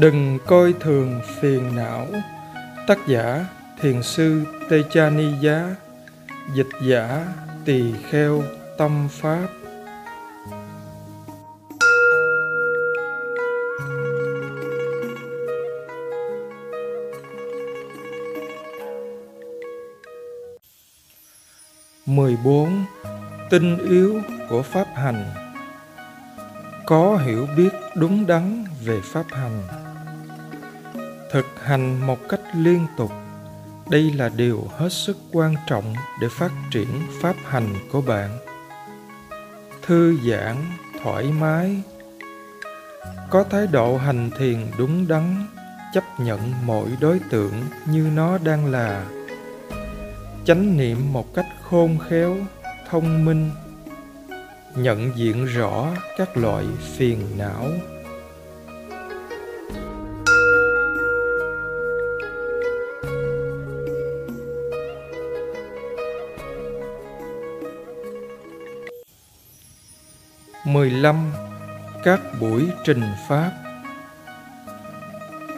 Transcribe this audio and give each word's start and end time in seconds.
Đừng 0.00 0.38
coi 0.46 0.74
thường 0.80 1.20
phiền 1.40 1.76
não. 1.76 2.06
Tác 2.86 2.98
giả, 3.06 3.46
Thiền 3.80 4.02
sư 4.02 4.44
Tê 4.70 4.82
Cha 4.90 5.10
Ni 5.10 5.32
Giá 5.40 5.74
Dịch 6.54 6.68
giả, 6.82 7.26
Tỳ 7.64 7.92
Kheo 8.10 8.42
Tâm 8.78 9.08
Pháp. 9.10 9.48
Mười 22.06 22.36
bốn. 22.44 22.84
Tinh 23.50 23.78
yếu 23.88 24.20
của 24.48 24.62
Pháp 24.62 24.86
hành. 24.94 25.24
Có 26.86 27.16
hiểu 27.16 27.46
biết 27.56 27.70
đúng 27.94 28.26
đắn 28.26 28.64
về 28.84 29.00
Pháp 29.04 29.24
hành 29.30 29.77
thực 31.30 31.46
hành 31.64 32.06
một 32.06 32.18
cách 32.28 32.40
liên 32.54 32.86
tục. 32.96 33.12
Đây 33.90 34.10
là 34.10 34.28
điều 34.28 34.64
hết 34.76 34.92
sức 34.92 35.16
quan 35.32 35.54
trọng 35.66 35.94
để 36.20 36.28
phát 36.30 36.52
triển 36.70 36.88
pháp 37.22 37.36
hành 37.44 37.74
của 37.92 38.00
bạn. 38.00 38.38
Thư 39.82 40.16
giãn, 40.30 40.56
thoải 41.02 41.24
mái. 41.24 41.82
Có 43.30 43.44
thái 43.50 43.66
độ 43.66 43.96
hành 43.96 44.30
thiền 44.38 44.66
đúng 44.78 45.08
đắn, 45.08 45.46
chấp 45.94 46.04
nhận 46.20 46.66
mọi 46.66 46.86
đối 47.00 47.20
tượng 47.30 47.52
như 47.86 48.10
nó 48.14 48.38
đang 48.38 48.66
là. 48.66 49.06
Chánh 50.44 50.76
niệm 50.76 51.12
một 51.12 51.34
cách 51.34 51.46
khôn 51.62 51.98
khéo, 52.08 52.36
thông 52.90 53.24
minh. 53.24 53.50
Nhận 54.76 55.16
diện 55.16 55.44
rõ 55.44 55.86
các 56.18 56.36
loại 56.36 56.64
phiền 56.96 57.18
não. 57.38 57.66
Mười 70.72 70.90
lăm 70.90 71.32
Các 72.04 72.20
buổi 72.40 72.68
trình 72.84 73.02
Pháp 73.28 73.52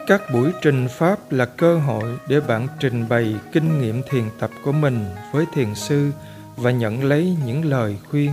Các 0.06 0.22
buổi 0.32 0.52
trình 0.62 0.88
Pháp 0.88 1.32
là 1.32 1.44
cơ 1.44 1.78
hội 1.78 2.18
để 2.28 2.40
bạn 2.40 2.68
trình 2.80 3.08
bày 3.08 3.34
kinh 3.52 3.80
nghiệm 3.80 4.02
thiền 4.10 4.24
tập 4.38 4.50
của 4.64 4.72
mình 4.72 5.06
với 5.32 5.44
thiền 5.54 5.74
sư 5.74 6.10
và 6.56 6.70
nhận 6.70 7.04
lấy 7.04 7.36
những 7.44 7.64
lời 7.64 7.98
khuyên. 8.10 8.30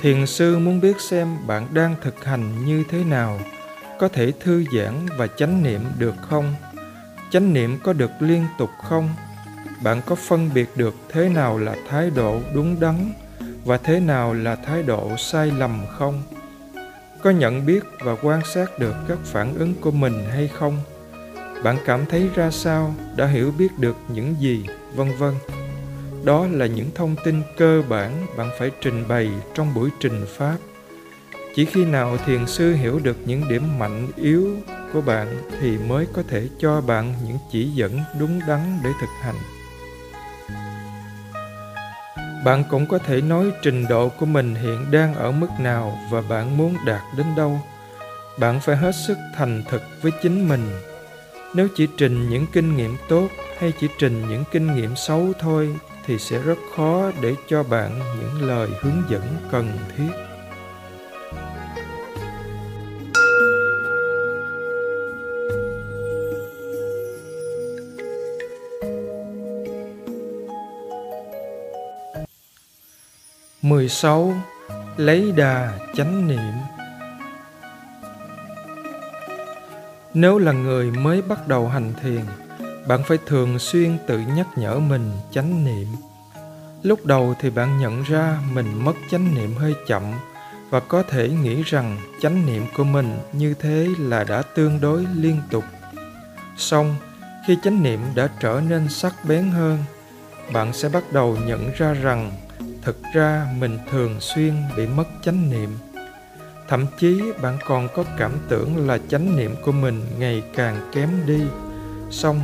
Thiền 0.00 0.26
sư 0.26 0.58
muốn 0.58 0.80
biết 0.80 1.00
xem 1.00 1.46
bạn 1.46 1.68
đang 1.74 1.94
thực 2.02 2.24
hành 2.24 2.64
như 2.64 2.84
thế 2.90 3.04
nào, 3.04 3.40
có 3.98 4.08
thể 4.08 4.32
thư 4.40 4.64
giãn 4.76 5.06
và 5.16 5.26
chánh 5.26 5.62
niệm 5.62 5.80
được 5.98 6.14
không? 6.20 6.54
Chánh 7.30 7.52
niệm 7.52 7.78
có 7.82 7.92
được 7.92 8.10
liên 8.20 8.46
tục 8.58 8.70
không? 8.82 9.08
Bạn 9.82 10.02
có 10.06 10.14
phân 10.14 10.50
biệt 10.54 10.68
được 10.76 10.94
thế 11.08 11.28
nào 11.28 11.58
là 11.58 11.76
thái 11.88 12.10
độ 12.10 12.40
đúng 12.54 12.80
đắn 12.80 13.12
và 13.64 13.76
thế 13.76 14.00
nào 14.00 14.34
là 14.34 14.56
thái 14.56 14.82
độ 14.82 15.16
sai 15.16 15.50
lầm 15.58 15.86
không? 15.98 16.22
Có 17.22 17.30
nhận 17.30 17.66
biết 17.66 17.84
và 18.00 18.16
quan 18.22 18.40
sát 18.54 18.78
được 18.78 18.94
các 19.08 19.18
phản 19.24 19.54
ứng 19.54 19.74
của 19.80 19.90
mình 19.90 20.24
hay 20.30 20.48
không? 20.48 20.78
Bạn 21.62 21.76
cảm 21.84 22.06
thấy 22.06 22.28
ra 22.34 22.50
sao? 22.50 22.94
Đã 23.16 23.26
hiểu 23.26 23.52
biết 23.58 23.78
được 23.78 23.96
những 24.08 24.34
gì? 24.40 24.66
Vân 24.94 25.12
vân. 25.18 25.34
Đó 26.24 26.46
là 26.50 26.66
những 26.66 26.90
thông 26.94 27.16
tin 27.24 27.42
cơ 27.56 27.82
bản 27.88 28.26
bạn 28.36 28.50
phải 28.58 28.70
trình 28.80 29.08
bày 29.08 29.30
trong 29.54 29.74
buổi 29.74 29.90
trình 30.00 30.24
pháp. 30.28 30.56
Chỉ 31.54 31.64
khi 31.64 31.84
nào 31.84 32.16
thiền 32.26 32.46
sư 32.46 32.74
hiểu 32.74 33.00
được 33.02 33.16
những 33.24 33.48
điểm 33.48 33.78
mạnh 33.78 34.06
yếu 34.16 34.56
của 34.92 35.00
bạn 35.00 35.28
thì 35.60 35.78
mới 35.78 36.06
có 36.12 36.22
thể 36.28 36.48
cho 36.58 36.80
bạn 36.80 37.14
những 37.26 37.38
chỉ 37.52 37.68
dẫn 37.68 38.00
đúng 38.20 38.40
đắn 38.48 38.78
để 38.84 38.90
thực 39.00 39.10
hành 39.20 39.36
bạn 42.44 42.64
cũng 42.70 42.86
có 42.86 42.98
thể 42.98 43.20
nói 43.20 43.52
trình 43.62 43.88
độ 43.88 44.08
của 44.08 44.26
mình 44.26 44.54
hiện 44.54 44.90
đang 44.90 45.14
ở 45.14 45.32
mức 45.32 45.48
nào 45.58 45.98
và 46.10 46.22
bạn 46.28 46.56
muốn 46.56 46.76
đạt 46.86 47.00
đến 47.16 47.26
đâu. 47.36 47.60
Bạn 48.38 48.60
phải 48.60 48.76
hết 48.76 48.92
sức 49.06 49.18
thành 49.34 49.62
thực 49.70 49.82
với 50.02 50.12
chính 50.22 50.48
mình. 50.48 50.70
Nếu 51.54 51.68
chỉ 51.74 51.88
trình 51.96 52.30
những 52.30 52.46
kinh 52.52 52.76
nghiệm 52.76 52.96
tốt 53.08 53.28
hay 53.58 53.72
chỉ 53.80 53.88
trình 53.98 54.28
những 54.28 54.44
kinh 54.52 54.74
nghiệm 54.74 54.96
xấu 54.96 55.32
thôi 55.38 55.76
thì 56.06 56.18
sẽ 56.18 56.38
rất 56.38 56.58
khó 56.76 57.10
để 57.22 57.34
cho 57.48 57.62
bạn 57.62 58.00
những 58.20 58.48
lời 58.48 58.68
hướng 58.80 59.02
dẫn 59.08 59.22
cần 59.50 59.78
thiết. 59.96 60.33
16. 73.64 74.34
Lấy 74.96 75.32
đà 75.36 75.78
chánh 75.94 76.28
niệm 76.28 76.52
Nếu 80.14 80.38
là 80.38 80.52
người 80.52 80.90
mới 80.90 81.22
bắt 81.22 81.48
đầu 81.48 81.68
hành 81.68 81.92
thiền, 82.02 82.20
bạn 82.88 83.00
phải 83.06 83.18
thường 83.26 83.58
xuyên 83.58 83.98
tự 84.06 84.18
nhắc 84.36 84.46
nhở 84.56 84.78
mình 84.78 85.12
chánh 85.30 85.64
niệm. 85.64 85.86
Lúc 86.82 87.06
đầu 87.06 87.34
thì 87.40 87.50
bạn 87.50 87.80
nhận 87.80 88.02
ra 88.02 88.38
mình 88.52 88.84
mất 88.84 88.92
chánh 89.10 89.34
niệm 89.34 89.54
hơi 89.54 89.74
chậm 89.86 90.02
và 90.70 90.80
có 90.80 91.02
thể 91.02 91.28
nghĩ 91.28 91.62
rằng 91.62 91.96
chánh 92.20 92.46
niệm 92.46 92.66
của 92.76 92.84
mình 92.84 93.18
như 93.32 93.54
thế 93.54 93.88
là 93.98 94.24
đã 94.24 94.42
tương 94.42 94.80
đối 94.80 95.06
liên 95.14 95.40
tục. 95.50 95.64
Song, 96.56 96.96
khi 97.46 97.56
chánh 97.62 97.82
niệm 97.82 98.00
đã 98.14 98.28
trở 98.40 98.60
nên 98.68 98.88
sắc 98.88 99.14
bén 99.28 99.50
hơn, 99.50 99.78
bạn 100.52 100.72
sẽ 100.72 100.88
bắt 100.88 101.12
đầu 101.12 101.36
nhận 101.46 101.70
ra 101.76 101.92
rằng 101.92 102.32
thực 102.84 102.96
ra 103.14 103.46
mình 103.58 103.78
thường 103.90 104.20
xuyên 104.20 104.54
bị 104.76 104.86
mất 104.86 105.04
chánh 105.22 105.50
niệm. 105.50 105.70
Thậm 106.68 106.86
chí 106.98 107.22
bạn 107.42 107.58
còn 107.66 107.88
có 107.94 108.04
cảm 108.18 108.32
tưởng 108.48 108.86
là 108.86 108.98
chánh 109.08 109.36
niệm 109.36 109.54
của 109.64 109.72
mình 109.72 110.02
ngày 110.18 110.42
càng 110.54 110.90
kém 110.92 111.08
đi. 111.26 111.40
Song 112.10 112.40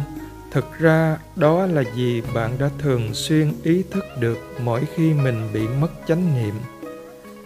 thực 0.51 0.79
ra 0.79 1.19
đó 1.37 1.67
là 1.67 1.83
vì 1.97 2.23
bạn 2.35 2.59
đã 2.59 2.71
thường 2.79 3.15
xuyên 3.15 3.53
ý 3.63 3.83
thức 3.91 4.05
được 4.21 4.39
mỗi 4.63 4.83
khi 4.95 5.13
mình 5.13 5.49
bị 5.53 5.69
mất 5.69 5.91
chánh 6.07 6.35
niệm. 6.35 6.55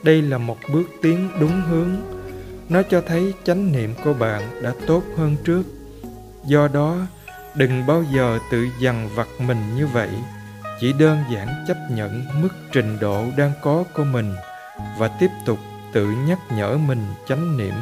Đây 0.03 0.23
là 0.23 0.39
một 0.39 0.57
bước 0.73 0.87
tiến 1.03 1.29
đúng 1.41 1.63
hướng. 1.69 1.91
Nó 2.69 2.83
cho 2.83 3.03
thấy 3.07 3.35
chánh 3.45 3.73
niệm 3.73 3.95
của 4.05 4.15
bạn 4.15 4.63
đã 4.63 4.73
tốt 4.87 5.03
hơn 5.17 5.37
trước. 5.45 5.63
Do 6.47 6.69
đó, 6.69 6.97
đừng 7.55 7.87
bao 7.87 8.05
giờ 8.15 8.39
tự 8.51 8.67
dằn 8.81 9.09
vặt 9.15 9.29
mình 9.39 9.77
như 9.77 9.87
vậy 9.87 10.09
chỉ 10.81 10.93
đơn 10.93 11.19
giản 11.33 11.65
chấp 11.69 11.77
nhận 11.91 12.25
mức 12.43 12.49
trình 12.73 12.99
độ 13.01 13.25
đang 13.37 13.53
có 13.63 13.85
của 13.95 14.05
mình 14.05 14.35
và 14.99 15.09
tiếp 15.09 15.31
tục 15.47 15.59
tự 15.93 16.07
nhắc 16.29 16.39
nhở 16.57 16.77
mình 16.77 17.07
chánh 17.29 17.57
niệm. 17.57 17.75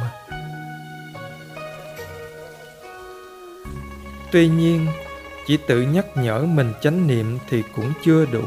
Tuy 4.31 4.47
nhiên, 4.47 4.87
chỉ 5.47 5.57
tự 5.67 5.81
nhắc 5.81 6.05
nhở 6.15 6.45
mình 6.45 6.73
chánh 6.81 7.07
niệm 7.07 7.39
thì 7.49 7.63
cũng 7.75 7.93
chưa 8.05 8.25
đủ. 8.25 8.43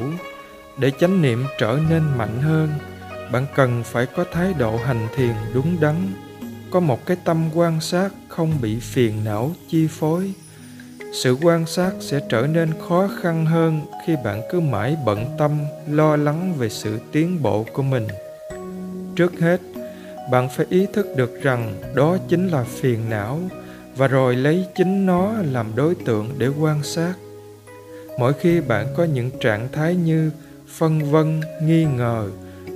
Để 0.79 0.91
chánh 1.01 1.23
niệm 1.23 1.45
trở 1.59 1.79
nên 1.91 2.03
mạnh 2.17 2.41
hơn, 2.43 2.69
bạn 3.33 3.47
cần 3.55 3.83
phải 3.85 4.07
có 4.07 4.25
thái 4.33 4.55
độ 4.59 4.77
hành 4.77 5.09
thiền 5.17 5.35
đúng 5.55 5.81
đắn, 5.81 6.13
có 6.71 6.81
một 6.81 7.07
cái 7.07 7.17
tâm 7.25 7.51
quan 7.55 7.81
sát 7.81 8.09
không 8.29 8.53
bị 8.61 8.81
phiền 8.81 9.25
não 9.25 9.53
chi 9.69 9.87
phối 9.91 10.33
sự 11.23 11.37
quan 11.43 11.67
sát 11.67 11.93
sẽ 12.01 12.21
trở 12.29 12.47
nên 12.47 12.71
khó 12.89 13.09
khăn 13.23 13.47
hơn 13.47 13.81
khi 14.07 14.17
bạn 14.25 14.43
cứ 14.51 14.61
mãi 14.61 14.97
bận 15.05 15.25
tâm, 15.39 15.59
lo 15.91 16.17
lắng 16.17 16.55
về 16.59 16.69
sự 16.69 16.99
tiến 17.13 17.43
bộ 17.43 17.67
của 17.73 17.83
mình. 17.83 18.07
Trước 19.17 19.41
hết, 19.41 19.61
bạn 20.31 20.49
phải 20.49 20.67
ý 20.71 20.87
thức 20.93 21.07
được 21.17 21.43
rằng 21.43 21.75
đó 21.95 22.17
chính 22.29 22.49
là 22.49 22.65
phiền 22.65 23.11
não 23.11 23.41
và 23.97 24.09
rồi 24.09 24.37
lấy 24.37 24.67
chính 24.77 25.07
nó 25.07 25.33
làm 25.53 25.67
đối 25.77 25.95
tượng 25.95 26.31
để 26.39 26.49
quan 26.49 26.83
sát. 26.83 27.15
Mỗi 28.19 28.33
khi 28.33 28.61
bạn 28.61 28.87
có 28.97 29.05
những 29.05 29.31
trạng 29.41 29.69
thái 29.73 29.95
như 29.95 30.31
phân 30.69 31.11
vân, 31.11 31.41
nghi 31.63 31.85
ngờ, 31.85 32.29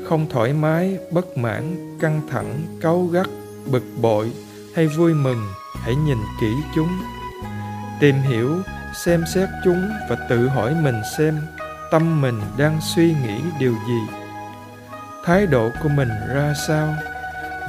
không 0.05 0.27
thoải 0.31 0.53
mái, 0.53 0.99
bất 1.11 1.37
mãn, 1.37 1.77
căng 2.01 2.21
thẳng, 2.31 2.79
cáu 2.81 3.07
gắt, 3.07 3.27
bực 3.71 3.85
bội 4.01 4.33
hay 4.75 4.87
vui 4.87 5.15
mừng, 5.15 5.47
hãy 5.75 5.95
nhìn 5.95 6.19
kỹ 6.41 6.53
chúng 6.75 7.20
tìm 8.01 8.15
hiểu, 8.15 8.63
xem 8.95 9.25
xét 9.35 9.49
chúng 9.65 9.91
và 10.09 10.17
tự 10.29 10.49
hỏi 10.49 10.75
mình 10.83 11.01
xem 11.19 11.41
tâm 11.91 12.21
mình 12.21 12.41
đang 12.59 12.81
suy 12.95 13.15
nghĩ 13.15 13.41
điều 13.59 13.73
gì. 13.73 14.01
Thái 15.25 15.47
độ 15.47 15.71
của 15.83 15.89
mình 15.89 16.09
ra 16.35 16.55
sao? 16.69 16.95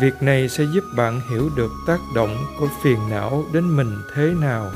Việc 0.02 0.24
này 0.24 0.50
sẽ 0.50 0.64
giúp 0.74 0.84
bạn 0.96 1.22
hiểu 1.32 1.50
được 1.56 1.72
tác 1.88 2.00
động 2.16 2.38
của 2.60 2.68
phiền 2.84 2.98
não 3.10 3.44
đến 3.54 3.78
mình 3.78 3.98
thế 4.16 4.34
nào. 4.42 4.72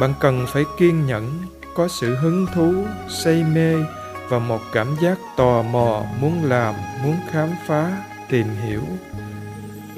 Bạn 0.00 0.14
cần 0.20 0.46
phải 0.48 0.64
kiên 0.78 1.06
nhẫn, 1.06 1.40
có 1.74 1.88
sự 1.88 2.16
hứng 2.16 2.46
thú, 2.54 2.74
say 3.08 3.44
mê 3.44 3.74
và 4.28 4.38
một 4.38 4.60
cảm 4.72 4.96
giác 5.02 5.18
tò 5.36 5.62
mò 5.62 6.02
muốn 6.20 6.44
làm, 6.44 6.74
muốn 7.02 7.16
khám 7.30 7.48
phá, 7.66 7.90
tìm 8.28 8.46
hiểu. 8.62 8.82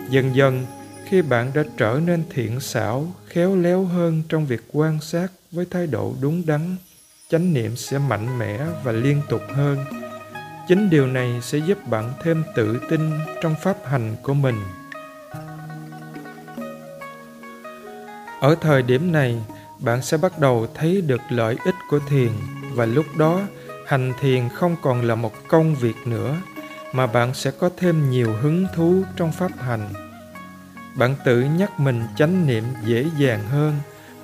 Dần 0.09 0.35
dần 0.35 0.67
khi 1.15 1.23
bạn 1.23 1.51
đã 1.55 1.63
trở 1.77 2.01
nên 2.07 2.25
thiện 2.31 2.61
xảo, 2.61 3.07
khéo 3.27 3.57
léo 3.57 3.85
hơn 3.85 4.23
trong 4.29 4.47
việc 4.47 4.61
quan 4.73 5.01
sát 5.01 5.29
với 5.53 5.67
thái 5.71 5.87
độ 5.87 6.15
đúng 6.21 6.43
đắn, 6.47 6.77
chánh 7.31 7.55
niệm 7.55 7.77
sẽ 7.77 7.99
mạnh 7.99 8.39
mẽ 8.39 8.67
và 8.85 8.93
liên 8.93 9.23
tục 9.29 9.41
hơn. 9.49 9.79
Chính 10.69 10.91
điều 10.91 11.07
này 11.07 11.41
sẽ 11.43 11.59
giúp 11.59 11.79
bạn 11.87 12.13
thêm 12.23 12.45
tự 12.55 12.81
tin 12.91 13.11
trong 13.43 13.55
pháp 13.63 13.77
hành 13.85 14.17
của 14.23 14.35
mình. 14.35 14.57
Ở 18.41 18.57
thời 18.61 18.83
điểm 18.83 19.13
này, 19.13 19.43
bạn 19.79 20.03
sẽ 20.03 20.17
bắt 20.17 20.39
đầu 20.39 20.67
thấy 20.75 21.01
được 21.01 21.21
lợi 21.31 21.57
ích 21.65 21.77
của 21.91 22.01
thiền 22.09 22.31
và 22.73 22.87
lúc 22.87 23.07
đó, 23.17 23.41
hành 23.87 24.13
thiền 24.21 24.49
không 24.49 24.77
còn 24.83 25.03
là 25.03 25.15
một 25.15 25.33
công 25.49 25.75
việc 25.75 25.97
nữa, 26.07 26.37
mà 26.93 27.07
bạn 27.07 27.35
sẽ 27.35 27.51
có 27.51 27.71
thêm 27.77 28.11
nhiều 28.11 28.33
hứng 28.43 28.67
thú 28.75 29.03
trong 29.17 29.33
pháp 29.33 29.51
hành 29.59 30.04
bạn 30.95 31.15
tự 31.25 31.41
nhắc 31.41 31.81
mình 31.81 32.03
chánh 32.17 32.47
niệm 32.47 32.65
dễ 32.85 33.07
dàng 33.19 33.45
hơn 33.49 33.75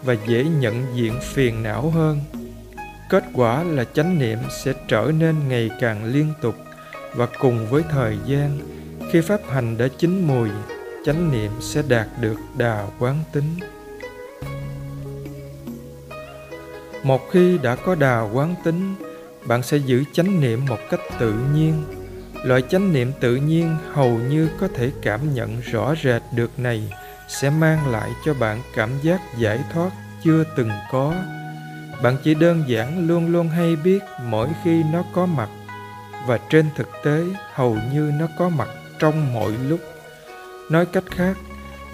và 0.02 0.16
dễ 0.26 0.44
nhận 0.44 0.86
diện 0.94 1.20
phiền 1.22 1.62
não 1.62 1.90
hơn. 1.90 2.20
Kết 3.08 3.24
quả 3.34 3.62
là 3.62 3.84
chánh 3.84 4.18
niệm 4.18 4.38
sẽ 4.64 4.72
trở 4.88 5.12
nên 5.18 5.48
ngày 5.48 5.70
càng 5.80 6.04
liên 6.04 6.32
tục 6.40 6.54
và 7.14 7.26
cùng 7.38 7.66
với 7.66 7.82
thời 7.90 8.18
gian, 8.26 8.58
khi 9.12 9.20
pháp 9.20 9.40
hành 9.48 9.78
đã 9.78 9.88
chín 9.98 10.26
mùi, 10.26 10.48
chánh 11.04 11.32
niệm 11.32 11.50
sẽ 11.60 11.82
đạt 11.88 12.06
được 12.20 12.36
đà 12.56 12.86
quán 12.98 13.22
tính. 13.32 13.56
Một 17.02 17.30
khi 17.30 17.58
đã 17.58 17.76
có 17.76 17.94
đà 17.94 18.20
quán 18.20 18.54
tính, 18.64 18.94
bạn 19.46 19.62
sẽ 19.62 19.76
giữ 19.76 20.04
chánh 20.12 20.40
niệm 20.40 20.66
một 20.68 20.78
cách 20.90 21.00
tự 21.18 21.34
nhiên 21.54 21.84
loại 22.44 22.62
chánh 22.62 22.92
niệm 22.92 23.12
tự 23.20 23.36
nhiên 23.36 23.76
hầu 23.92 24.10
như 24.10 24.48
có 24.60 24.68
thể 24.74 24.90
cảm 25.02 25.34
nhận 25.34 25.60
rõ 25.60 25.94
rệt 26.02 26.22
được 26.34 26.58
này, 26.58 26.92
sẽ 27.28 27.50
mang 27.50 27.90
lại 27.90 28.10
cho 28.24 28.34
bạn 28.34 28.62
cảm 28.76 28.90
giác 29.02 29.20
giải 29.38 29.58
thoát 29.72 29.90
chưa 30.24 30.44
từng 30.56 30.70
có. 30.92 31.14
Bạn 32.02 32.16
chỉ 32.24 32.34
đơn 32.34 32.64
giản 32.66 33.06
luôn 33.06 33.32
luôn 33.32 33.48
hay 33.48 33.76
biết 33.76 34.02
mỗi 34.24 34.48
khi 34.64 34.82
nó 34.92 35.04
có 35.14 35.26
mặt, 35.26 35.48
và 36.26 36.38
trên 36.50 36.66
thực 36.76 36.88
tế 37.04 37.24
hầu 37.52 37.76
như 37.92 38.12
nó 38.18 38.26
có 38.38 38.48
mặt 38.48 38.68
trong 38.98 39.34
mọi 39.34 39.52
lúc. 39.68 39.80
Nói 40.70 40.86
cách 40.86 41.04
khác, 41.10 41.36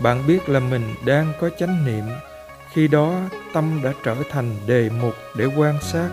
bạn 0.03 0.27
biết 0.27 0.49
là 0.49 0.61
mình 0.61 0.95
đang 1.07 1.33
có 1.41 1.51
chánh 1.59 1.87
niệm, 1.87 2.05
khi 2.73 2.89
đó 2.89 3.21
tâm 3.55 3.81
đã 3.85 3.93
trở 4.05 4.17
thành 4.31 4.57
đề 4.67 4.91
mục 5.03 5.15
để 5.37 5.47
quan 5.57 5.79
sát. 5.83 6.09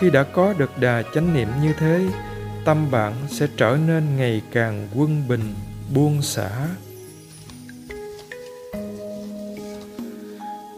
Khi 0.00 0.10
đã 0.10 0.22
có 0.22 0.54
được 0.58 0.78
đà 0.78 1.02
chánh 1.14 1.34
niệm 1.34 1.48
như 1.62 1.72
thế 1.78 2.08
tâm 2.68 2.90
bạn 2.90 3.14
sẽ 3.28 3.46
trở 3.56 3.78
nên 3.86 4.16
ngày 4.16 4.42
càng 4.52 4.88
quân 4.94 5.22
bình, 5.28 5.54
buông 5.94 6.22
xả. 6.22 6.50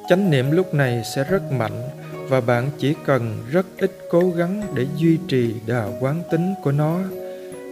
Chánh 0.08 0.30
niệm 0.30 0.50
lúc 0.50 0.74
này 0.74 1.02
sẽ 1.14 1.24
rất 1.24 1.52
mạnh 1.52 1.82
và 2.28 2.40
bạn 2.40 2.70
chỉ 2.78 2.94
cần 3.06 3.44
rất 3.50 3.66
ít 3.78 3.98
cố 4.10 4.30
gắng 4.36 4.62
để 4.74 4.86
duy 4.96 5.18
trì 5.28 5.54
đà 5.66 5.86
quán 6.00 6.22
tính 6.30 6.54
của 6.62 6.72
nó. 6.72 7.00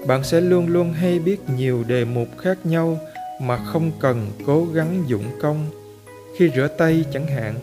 Bạn 0.06 0.24
sẽ 0.24 0.40
luôn 0.40 0.68
luôn 0.68 0.92
hay 0.92 1.18
biết 1.18 1.40
nhiều 1.56 1.84
đề 1.88 2.04
mục 2.04 2.28
khác 2.38 2.58
nhau 2.64 2.98
mà 3.40 3.56
không 3.56 3.90
cần 4.00 4.26
cố 4.46 4.66
gắng 4.72 5.04
dụng 5.06 5.38
công. 5.42 5.66
Khi 6.38 6.50
rửa 6.56 6.68
tay 6.68 7.04
chẳng 7.12 7.26
hạn, 7.26 7.54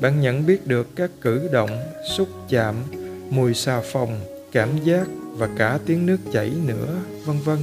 bạn 0.00 0.20
nhận 0.20 0.46
biết 0.46 0.66
được 0.66 0.96
các 0.96 1.10
cử 1.20 1.48
động, 1.52 1.70
xúc 2.16 2.28
chạm, 2.48 2.74
mùi 3.30 3.54
xà 3.54 3.80
phòng 3.92 4.33
cảm 4.54 4.78
giác 4.84 5.06
và 5.36 5.48
cả 5.56 5.78
tiếng 5.86 6.06
nước 6.06 6.16
chảy 6.32 6.52
nữa, 6.66 6.96
vân 7.26 7.40
vân. 7.44 7.58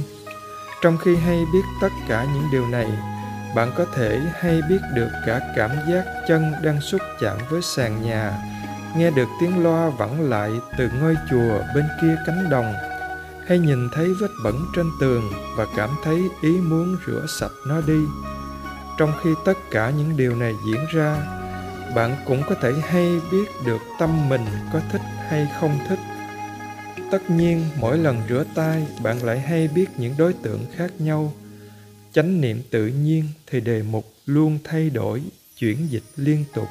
Trong 0.82 0.98
khi 0.98 1.16
hay 1.16 1.44
biết 1.52 1.62
tất 1.80 1.88
cả 2.08 2.26
những 2.34 2.44
điều 2.52 2.66
này, 2.66 2.86
bạn 3.56 3.72
có 3.76 3.84
thể 3.94 4.20
hay 4.34 4.60
biết 4.68 4.80
được 4.94 5.08
cả 5.26 5.40
cảm 5.56 5.70
giác 5.90 6.04
chân 6.28 6.52
đang 6.62 6.80
xúc 6.80 7.00
chạm 7.20 7.36
với 7.50 7.62
sàn 7.62 8.02
nhà. 8.02 8.32
Nghe 8.96 9.10
được 9.10 9.28
tiếng 9.40 9.62
loa 9.62 9.88
vẳng 9.88 10.30
lại 10.30 10.50
từ 10.78 10.90
ngôi 11.00 11.16
chùa 11.30 11.58
bên 11.74 11.84
kia 12.02 12.16
cánh 12.26 12.50
đồng, 12.50 12.74
hay 13.46 13.58
nhìn 13.58 13.88
thấy 13.94 14.08
vết 14.20 14.30
bẩn 14.44 14.66
trên 14.76 14.86
tường 15.00 15.32
và 15.56 15.66
cảm 15.76 15.90
thấy 16.04 16.28
ý 16.42 16.50
muốn 16.50 16.96
rửa 17.06 17.26
sạch 17.40 17.52
nó 17.66 17.80
đi. 17.86 18.00
Trong 18.98 19.12
khi 19.22 19.30
tất 19.44 19.58
cả 19.70 19.90
những 19.90 20.16
điều 20.16 20.34
này 20.34 20.54
diễn 20.66 20.86
ra, 20.94 21.16
bạn 21.94 22.16
cũng 22.26 22.42
có 22.48 22.54
thể 22.62 22.72
hay 22.88 23.20
biết 23.32 23.46
được 23.66 23.80
tâm 23.98 24.28
mình 24.28 24.46
có 24.72 24.80
thích 24.92 25.02
hay 25.28 25.48
không 25.60 25.78
thích 25.88 25.98
tất 27.12 27.30
nhiên, 27.30 27.64
mỗi 27.80 27.98
lần 27.98 28.22
rửa 28.28 28.44
tay, 28.54 28.86
bạn 29.02 29.24
lại 29.24 29.40
hay 29.40 29.68
biết 29.68 29.86
những 29.96 30.14
đối 30.18 30.32
tượng 30.32 30.66
khác 30.76 30.92
nhau. 30.98 31.32
Chánh 32.12 32.40
niệm 32.40 32.62
tự 32.70 32.86
nhiên 32.86 33.24
thì 33.46 33.60
đề 33.60 33.82
mục 33.82 34.04
luôn 34.26 34.58
thay 34.64 34.90
đổi, 34.90 35.22
chuyển 35.58 35.90
dịch 35.90 36.02
liên 36.16 36.44
tục. 36.54 36.68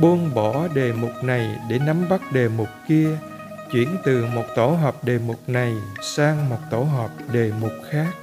Buông 0.00 0.34
bỏ 0.34 0.68
đề 0.68 0.92
mục 0.92 1.10
này 1.22 1.56
để 1.70 1.78
nắm 1.78 2.08
bắt 2.08 2.32
đề 2.32 2.48
mục 2.48 2.68
kia, 2.88 3.18
chuyển 3.72 3.96
từ 4.04 4.26
một 4.26 4.44
tổ 4.56 4.66
hợp 4.70 5.04
đề 5.04 5.18
mục 5.18 5.48
này 5.48 5.74
sang 6.02 6.48
một 6.48 6.58
tổ 6.70 6.82
hợp 6.82 7.10
đề 7.32 7.52
mục 7.60 7.72
khác. 7.90 8.14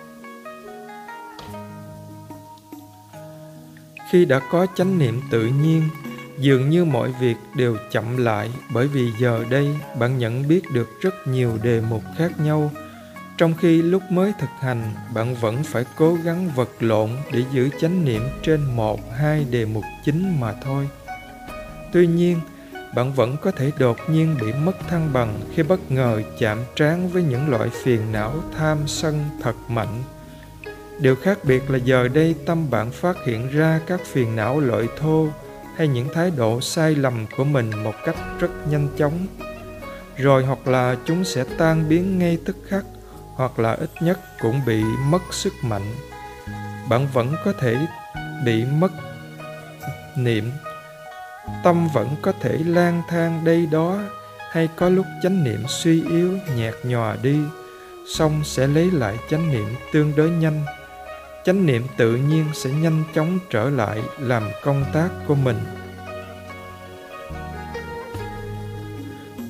Khi 4.12 4.25
đã 4.25 4.39
có 4.51 4.68
chánh 4.75 5.00
niệm 5.00 5.21
tự 5.31 5.45
nhiên 5.45 5.81
dường 6.39 6.69
như 6.69 6.86
mọi 6.86 7.13
việc 7.19 7.36
đều 7.56 7.78
chậm 7.92 8.18
lại, 8.18 8.51
bởi 8.74 8.88
vì 8.88 9.12
giờ 9.19 9.45
đây 9.50 9.68
bạn 10.00 10.18
nhận 10.18 10.48
biết 10.48 10.62
được 10.74 10.89
rất 11.01 11.28
nhiều 11.28 11.57
đề 11.63 11.81
mục 11.81 12.04
khác 12.18 12.39
nhau. 12.39 12.72
Trong 13.38 13.54
khi 13.54 13.81
lúc 13.81 14.04
mới 14.10 14.34
thực 14.39 14.50
hành, 14.60 14.94
bạn 15.13 15.36
vẫn 15.36 15.63
phải 15.63 15.86
cố 15.98 16.18
gắng 16.24 16.51
vật 16.56 16.69
lộn 16.80 17.10
để 17.31 17.44
giữ 17.51 17.69
chánh 17.81 18.06
niệm 18.06 18.22
trên 18.42 18.63
một, 18.75 19.00
hai 19.13 19.45
đề 19.51 19.66
mục 19.66 19.84
chính 20.06 20.39
mà 20.39 20.54
thôi. 20.54 20.89
Tuy 21.92 22.07
nhiên, 22.07 22.40
bạn 22.95 23.13
vẫn 23.13 23.38
có 23.42 23.51
thể 23.51 23.72
đột 23.80 23.98
nhiên 24.10 24.36
bị 24.42 24.54
mất 24.54 24.88
thăng 24.88 25.13
bằng 25.13 25.40
khi 25.56 25.63
bất 25.63 25.92
ngờ 25.92 26.22
chạm 26.40 26.57
trán 26.75 27.10
với 27.10 27.24
những 27.24 27.50
loại 27.50 27.69
phiền 27.69 28.12
não 28.12 28.33
tham 28.57 28.78
sân 28.88 29.25
thật 29.42 29.56
mạnh. 29.68 30.04
Điều 31.00 31.16
khác 31.16 31.38
biệt 31.44 31.69
là 31.69 31.78
giờ 31.78 32.07
đây 32.07 32.36
tâm 32.45 32.69
bạn 32.69 32.92
phát 32.92 33.18
hiện 33.25 33.50
ra 33.50 33.80
các 33.88 34.01
phiền 34.06 34.36
não 34.36 34.60
loại 34.60 34.88
thô 35.00 35.28
hay 35.77 35.88
những 35.88 36.09
thái 36.13 36.31
độ 36.31 36.62
sai 36.62 36.95
lầm 36.95 37.25
của 37.38 37.44
mình 37.44 37.83
một 37.83 37.94
cách 38.06 38.15
rất 38.39 38.50
nhanh 38.69 38.88
chóng. 38.97 39.27
Rồi 40.18 40.45
hoặc 40.45 40.68
là 40.68 40.95
chúng 41.06 41.24
sẽ 41.24 41.44
tan 41.57 41.89
biến 41.89 42.19
ngay 42.19 42.38
tức 42.45 42.57
khắc, 42.68 42.85
hoặc 43.35 43.59
là 43.59 43.74
ít 43.74 43.89
nhất 44.01 44.19
cũng 44.39 44.62
bị 44.65 44.83
mất 44.83 45.21
sức 45.31 45.53
mạnh. 45.62 45.95
Bạn 46.89 47.07
vẫn 47.13 47.35
có 47.45 47.53
thể 47.59 47.77
bị 48.45 48.66
mất 48.66 48.92
niệm. 50.16 50.52
Tâm 51.63 51.87
vẫn 51.94 52.16
có 52.21 52.31
thể 52.42 52.57
lang 52.66 53.02
thang 53.09 53.45
đây 53.45 53.66
đó, 53.71 53.99
hay 54.52 54.69
có 54.75 54.90
lúc 54.90 55.06
chánh 55.23 55.44
niệm 55.44 55.63
suy 55.68 56.04
yếu, 56.09 56.37
nhạt 56.56 56.73
nhòa 56.83 57.18
đi, 57.21 57.40
xong 58.16 58.42
sẽ 58.44 58.68
lấy 58.68 58.92
lại 58.92 59.18
chánh 59.30 59.52
niệm 59.52 59.68
tương 59.94 60.16
đối 60.16 60.30
nhanh 60.30 60.66
chánh 61.47 61.66
niệm 61.66 61.83
tự 61.97 62.16
nhiên 62.16 62.45
sẽ 62.54 62.69
nhanh 62.69 63.04
chóng 63.16 63.39
trở 63.49 63.69
lại 63.69 64.01
làm 64.19 64.44
công 64.63 64.85
tác 64.94 65.09
của 65.27 65.35
mình. 65.35 65.57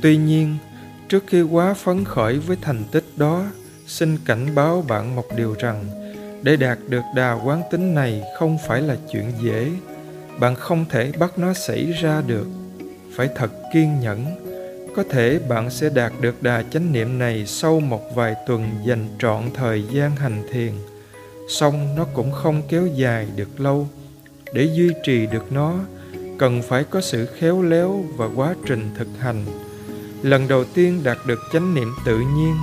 Tuy 0.01 0.17
nhiên, 0.17 0.57
trước 1.09 1.23
khi 1.27 1.41
quá 1.41 1.73
phấn 1.73 2.05
khởi 2.05 2.39
với 2.39 2.57
thành 2.61 2.83
tích 2.91 3.03
đó, 3.15 3.45
xin 3.87 4.17
cảnh 4.25 4.55
báo 4.55 4.85
bạn 4.87 5.15
một 5.15 5.25
điều 5.35 5.55
rằng, 5.59 5.85
để 6.43 6.55
đạt 6.55 6.77
được 6.87 7.03
đà 7.15 7.33
quán 7.33 7.61
tính 7.71 7.95
này 7.95 8.23
không 8.39 8.57
phải 8.67 8.81
là 8.81 8.97
chuyện 9.11 9.31
dễ. 9.41 9.71
Bạn 10.39 10.55
không 10.55 10.85
thể 10.89 11.11
bắt 11.19 11.39
nó 11.39 11.53
xảy 11.53 11.91
ra 11.91 12.21
được. 12.27 12.47
Phải 13.15 13.29
thật 13.35 13.51
kiên 13.73 13.99
nhẫn. 13.99 14.25
Có 14.95 15.03
thể 15.09 15.39
bạn 15.49 15.69
sẽ 15.69 15.89
đạt 15.89 16.11
được 16.21 16.43
đà 16.43 16.63
chánh 16.71 16.93
niệm 16.93 17.19
này 17.19 17.45
sau 17.45 17.79
một 17.79 18.15
vài 18.15 18.35
tuần 18.47 18.69
dành 18.85 19.07
trọn 19.19 19.43
thời 19.53 19.83
gian 19.91 20.15
hành 20.15 20.47
thiền 20.51 20.71
song 21.47 21.95
nó 21.95 22.05
cũng 22.13 22.31
không 22.31 22.61
kéo 22.69 22.87
dài 22.87 23.27
được 23.35 23.59
lâu. 23.59 23.87
Để 24.53 24.69
duy 24.73 24.89
trì 25.03 25.25
được 25.25 25.51
nó, 25.51 25.73
cần 26.39 26.61
phải 26.61 26.83
có 26.83 27.01
sự 27.01 27.25
khéo 27.25 27.61
léo 27.61 28.05
và 28.17 28.29
quá 28.35 28.55
trình 28.65 28.91
thực 28.97 29.07
hành. 29.19 29.45
Lần 30.21 30.47
đầu 30.47 30.63
tiên 30.63 31.03
đạt 31.03 31.17
được 31.25 31.39
chánh 31.53 31.73
niệm 31.73 31.93
tự 32.05 32.19
nhiên, 32.19 32.55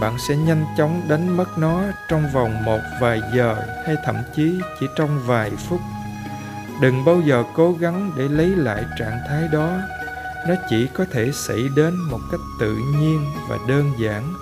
bạn 0.00 0.16
sẽ 0.28 0.36
nhanh 0.36 0.64
chóng 0.78 1.02
đánh 1.08 1.36
mất 1.36 1.58
nó 1.58 1.82
trong 2.08 2.24
vòng 2.32 2.64
một 2.64 2.80
vài 3.00 3.20
giờ 3.34 3.56
hay 3.86 3.96
thậm 4.04 4.16
chí 4.36 4.52
chỉ 4.80 4.86
trong 4.96 5.20
vài 5.26 5.50
phút. 5.50 5.80
Đừng 6.80 7.04
bao 7.04 7.20
giờ 7.20 7.44
cố 7.54 7.72
gắng 7.72 8.12
để 8.16 8.28
lấy 8.28 8.48
lại 8.48 8.84
trạng 8.98 9.18
thái 9.28 9.48
đó. 9.52 9.78
Nó 10.48 10.54
chỉ 10.70 10.86
có 10.94 11.04
thể 11.12 11.30
xảy 11.32 11.60
đến 11.76 11.94
một 12.10 12.20
cách 12.30 12.40
tự 12.60 12.76
nhiên 13.00 13.24
và 13.48 13.58
đơn 13.68 13.92
giản 13.98 14.34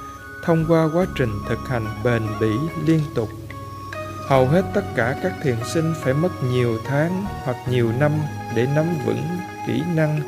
thông 0.44 0.64
qua 0.68 0.88
quá 0.94 1.06
trình 1.18 1.30
thực 1.48 1.58
hành 1.68 1.86
bền 2.04 2.22
bỉ 2.40 2.52
liên 2.86 3.00
tục 3.14 3.28
hầu 4.26 4.46
hết 4.46 4.62
tất 4.74 4.84
cả 4.94 5.16
các 5.22 5.32
thiền 5.42 5.56
sinh 5.66 5.94
phải 5.96 6.14
mất 6.14 6.28
nhiều 6.44 6.78
tháng 6.86 7.24
hoặc 7.44 7.56
nhiều 7.68 7.92
năm 7.92 8.12
để 8.56 8.66
nắm 8.74 8.86
vững 9.06 9.22
kỹ 9.66 9.82
năng 9.94 10.20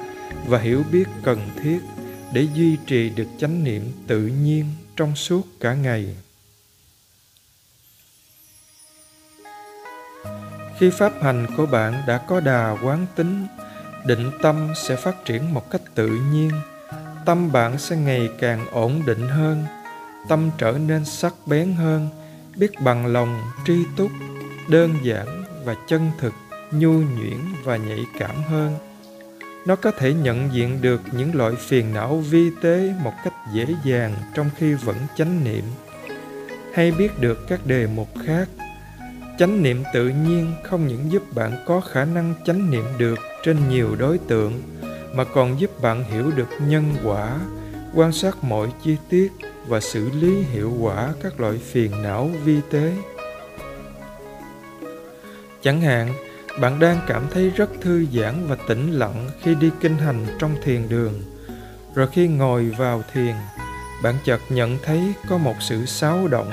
và 0.47 0.59
hiểu 0.59 0.83
biết 0.93 1.05
cần 1.23 1.39
thiết 1.63 1.79
để 2.33 2.47
duy 2.55 2.77
trì 2.87 3.11
được 3.11 3.27
chánh 3.39 3.65
niệm 3.65 3.93
tự 4.07 4.21
nhiên 4.21 4.65
trong 4.97 5.17
suốt 5.17 5.43
cả 5.61 5.75
ngày. 5.75 6.17
Khi 10.79 10.91
pháp 10.91 11.13
hành 11.23 11.47
của 11.57 11.67
bạn 11.67 12.03
đã 12.07 12.19
có 12.19 12.41
đà 12.41 12.77
quán 12.85 13.07
tính, 13.17 13.47
định 14.05 14.31
tâm 14.43 14.73
sẽ 14.77 14.97
phát 14.97 15.25
triển 15.25 15.55
một 15.55 15.71
cách 15.71 15.83
tự 15.95 16.09
nhiên, 16.33 16.51
tâm 17.25 17.53
bạn 17.53 17.79
sẽ 17.79 17.97
ngày 17.97 18.31
càng 18.39 18.67
ổn 18.71 19.03
định 19.07 19.29
hơn, 19.29 19.65
tâm 20.29 20.51
trở 20.59 20.73
nên 20.73 21.05
sắc 21.05 21.35
bén 21.47 21.73
hơn 21.73 22.09
biết 22.57 22.81
bằng 22.81 23.07
lòng 23.07 23.43
tri 23.67 23.85
túc, 23.97 24.11
đơn 24.69 24.95
giản 25.03 25.45
và 25.65 25.75
chân 25.89 26.11
thực, 26.19 26.33
nhu 26.73 26.93
nhuyễn 26.93 27.39
và 27.65 27.77
nhạy 27.77 28.05
cảm 28.19 28.43
hơn. 28.49 28.77
Nó 29.67 29.77
có 29.77 29.91
thể 29.91 30.15
nhận 30.15 30.49
diện 30.53 30.83
được 30.83 31.01
những 31.13 31.35
loại 31.35 31.55
phiền 31.55 31.95
não 31.95 32.17
vi 32.17 32.51
tế 32.63 32.95
một 33.03 33.13
cách 33.25 33.35
dễ 33.53 33.67
dàng 33.85 34.15
trong 34.35 34.51
khi 34.57 34.75
vẫn 34.75 34.97
chánh 35.17 35.45
niệm. 35.45 35.65
Hay 36.75 36.93
biết 36.93 37.21
được 37.21 37.49
các 37.49 37.67
đề 37.67 37.87
mục 37.87 38.09
khác, 38.27 38.49
chánh 39.39 39.63
niệm 39.63 39.83
tự 39.95 40.09
nhiên 40.09 40.55
không 40.63 40.87
những 40.87 41.13
giúp 41.13 41.23
bạn 41.35 41.65
có 41.67 41.81
khả 41.81 42.05
năng 42.05 42.35
chánh 42.45 42.71
niệm 42.71 42.85
được 42.99 43.19
trên 43.45 43.69
nhiều 43.69 43.97
đối 43.99 44.19
tượng, 44.19 44.63
mà 45.15 45.25
còn 45.25 45.61
giúp 45.61 45.83
bạn 45.83 46.05
hiểu 46.05 46.31
được 46.37 46.49
nhân 46.69 46.95
quả, 47.05 47.39
quan 47.95 48.13
sát 48.13 48.45
mọi 48.45 48.69
chi 48.85 48.97
tiết 49.09 49.33
và 49.69 49.81
xử 49.81 50.11
lý 50.11 50.43
hiệu 50.43 50.73
quả 50.81 51.13
các 51.23 51.41
loại 51.41 51.59
phiền 51.59 52.03
não 52.03 52.31
vi 52.45 52.61
tế. 52.71 52.93
Chẳng 55.63 55.81
hạn, 55.81 56.15
bạn 56.61 56.81
đang 56.81 57.01
cảm 57.07 57.23
thấy 57.31 57.51
rất 57.51 57.71
thư 57.81 58.07
giãn 58.13 58.47
và 58.47 58.57
tĩnh 58.69 58.93
lặng 58.93 59.29
khi 59.43 59.55
đi 59.55 59.71
kinh 59.81 59.99
hành 59.99 60.27
trong 60.39 60.57
thiền 60.63 60.89
đường. 60.89 61.23
Rồi 61.95 62.09
khi 62.13 62.29
ngồi 62.29 62.65
vào 62.79 63.03
thiền, 63.13 63.35
bạn 64.03 64.15
chợt 64.25 64.41
nhận 64.49 64.79
thấy 64.83 65.13
có 65.29 65.39
một 65.39 65.55
sự 65.61 65.87
xáo 65.87 66.29
động, 66.29 66.51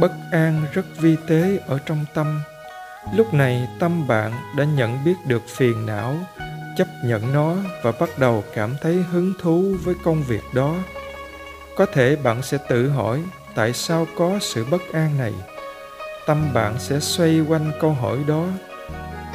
bất 0.00 0.12
an 0.32 0.62
rất 0.72 0.86
vi 1.00 1.16
tế 1.28 1.60
ở 1.66 1.78
trong 1.86 2.04
tâm. 2.14 2.40
Lúc 3.16 3.34
này, 3.34 3.68
tâm 3.78 4.08
bạn 4.08 4.32
đã 4.56 4.64
nhận 4.64 5.04
biết 5.04 5.14
được 5.26 5.42
phiền 5.48 5.86
não, 5.86 6.16
chấp 6.76 6.88
nhận 7.04 7.32
nó 7.32 7.54
và 7.82 7.92
bắt 8.00 8.18
đầu 8.18 8.44
cảm 8.54 8.74
thấy 8.80 9.02
hứng 9.12 9.32
thú 9.40 9.76
với 9.84 9.94
công 10.04 10.22
việc 10.22 10.42
đó 10.54 10.74
có 11.78 11.86
thể 11.86 12.16
bạn 12.16 12.42
sẽ 12.42 12.58
tự 12.68 12.88
hỏi, 12.88 13.22
tại 13.54 13.72
sao 13.72 14.06
có 14.16 14.38
sự 14.40 14.64
bất 14.70 14.82
an 14.92 15.18
này? 15.18 15.32
Tâm 16.26 16.54
bạn 16.54 16.74
sẽ 16.78 17.00
xoay 17.00 17.40
quanh 17.40 17.72
câu 17.80 17.90
hỏi 17.90 18.18
đó. 18.26 18.46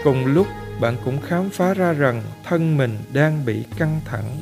Cùng 0.03 0.25
lúc, 0.25 0.47
bạn 0.81 0.97
cũng 1.05 1.21
khám 1.21 1.49
phá 1.49 1.73
ra 1.73 1.93
rằng 1.93 2.23
thân 2.43 2.77
mình 2.77 2.97
đang 3.13 3.45
bị 3.45 3.63
căng 3.77 4.01
thẳng. 4.05 4.37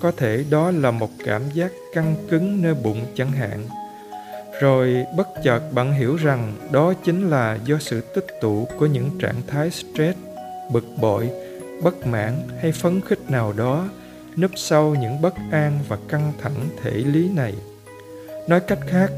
Có 0.00 0.12
thể 0.16 0.44
đó 0.50 0.70
là 0.70 0.90
một 0.90 1.10
cảm 1.24 1.42
giác 1.50 1.72
căng 1.94 2.14
cứng 2.30 2.62
nơi 2.62 2.74
bụng 2.74 3.06
chẳng 3.14 3.32
hạn. 3.32 3.68
Rồi, 4.60 5.04
bất 5.16 5.28
chợt 5.44 5.60
bạn 5.72 5.92
hiểu 5.92 6.16
rằng 6.16 6.54
đó 6.70 6.92
chính 7.04 7.30
là 7.30 7.58
do 7.64 7.78
sự 7.80 8.00
tích 8.00 8.26
tụ 8.40 8.68
của 8.78 8.86
những 8.86 9.18
trạng 9.20 9.42
thái 9.46 9.70
stress, 9.70 10.18
bực 10.72 10.84
bội, 11.00 11.30
bất 11.82 12.06
mãn 12.06 12.32
hay 12.60 12.72
phấn 12.72 13.00
khích 13.00 13.30
nào 13.30 13.52
đó 13.52 13.88
núp 14.36 14.50
sau 14.56 14.94
những 14.94 15.20
bất 15.20 15.34
an 15.50 15.78
và 15.88 15.98
căng 16.08 16.32
thẳng 16.42 16.68
thể 16.82 16.90
lý 16.90 17.28
này. 17.28 17.54
Nói 18.48 18.60
cách 18.60 18.78
khác, 18.86 19.10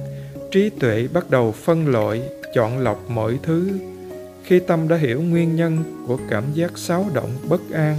trí 0.51 0.71
tuệ 0.71 1.09
bắt 1.13 1.31
đầu 1.31 1.53
phân 1.53 1.89
loại, 1.89 2.23
chọn 2.55 2.79
lọc 2.79 3.11
mọi 3.11 3.39
thứ. 3.43 3.79
Khi 4.45 4.61
tâm 4.61 4.89
đã 4.89 4.97
hiểu 4.97 5.23
nguyên 5.23 5.57
nhân 5.57 6.05
của 6.07 6.19
cảm 6.31 6.45
giác 6.53 6.79
xáo 6.79 7.07
động, 7.15 7.31
bất 7.49 7.61
an, 7.73 7.97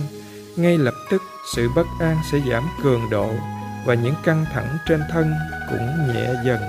ngay 0.55 0.77
lập 0.77 0.93
tức 1.11 1.21
sự 1.55 1.69
bất 1.75 1.87
an 1.99 2.17
sẽ 2.31 2.37
giảm 2.51 2.63
cường 2.83 3.09
độ 3.11 3.29
và 3.85 3.93
những 3.93 4.15
căng 4.23 4.45
thẳng 4.53 4.77
trên 4.87 5.01
thân 5.11 5.33
cũng 5.69 6.13
nhẹ 6.13 6.33
dần. 6.45 6.59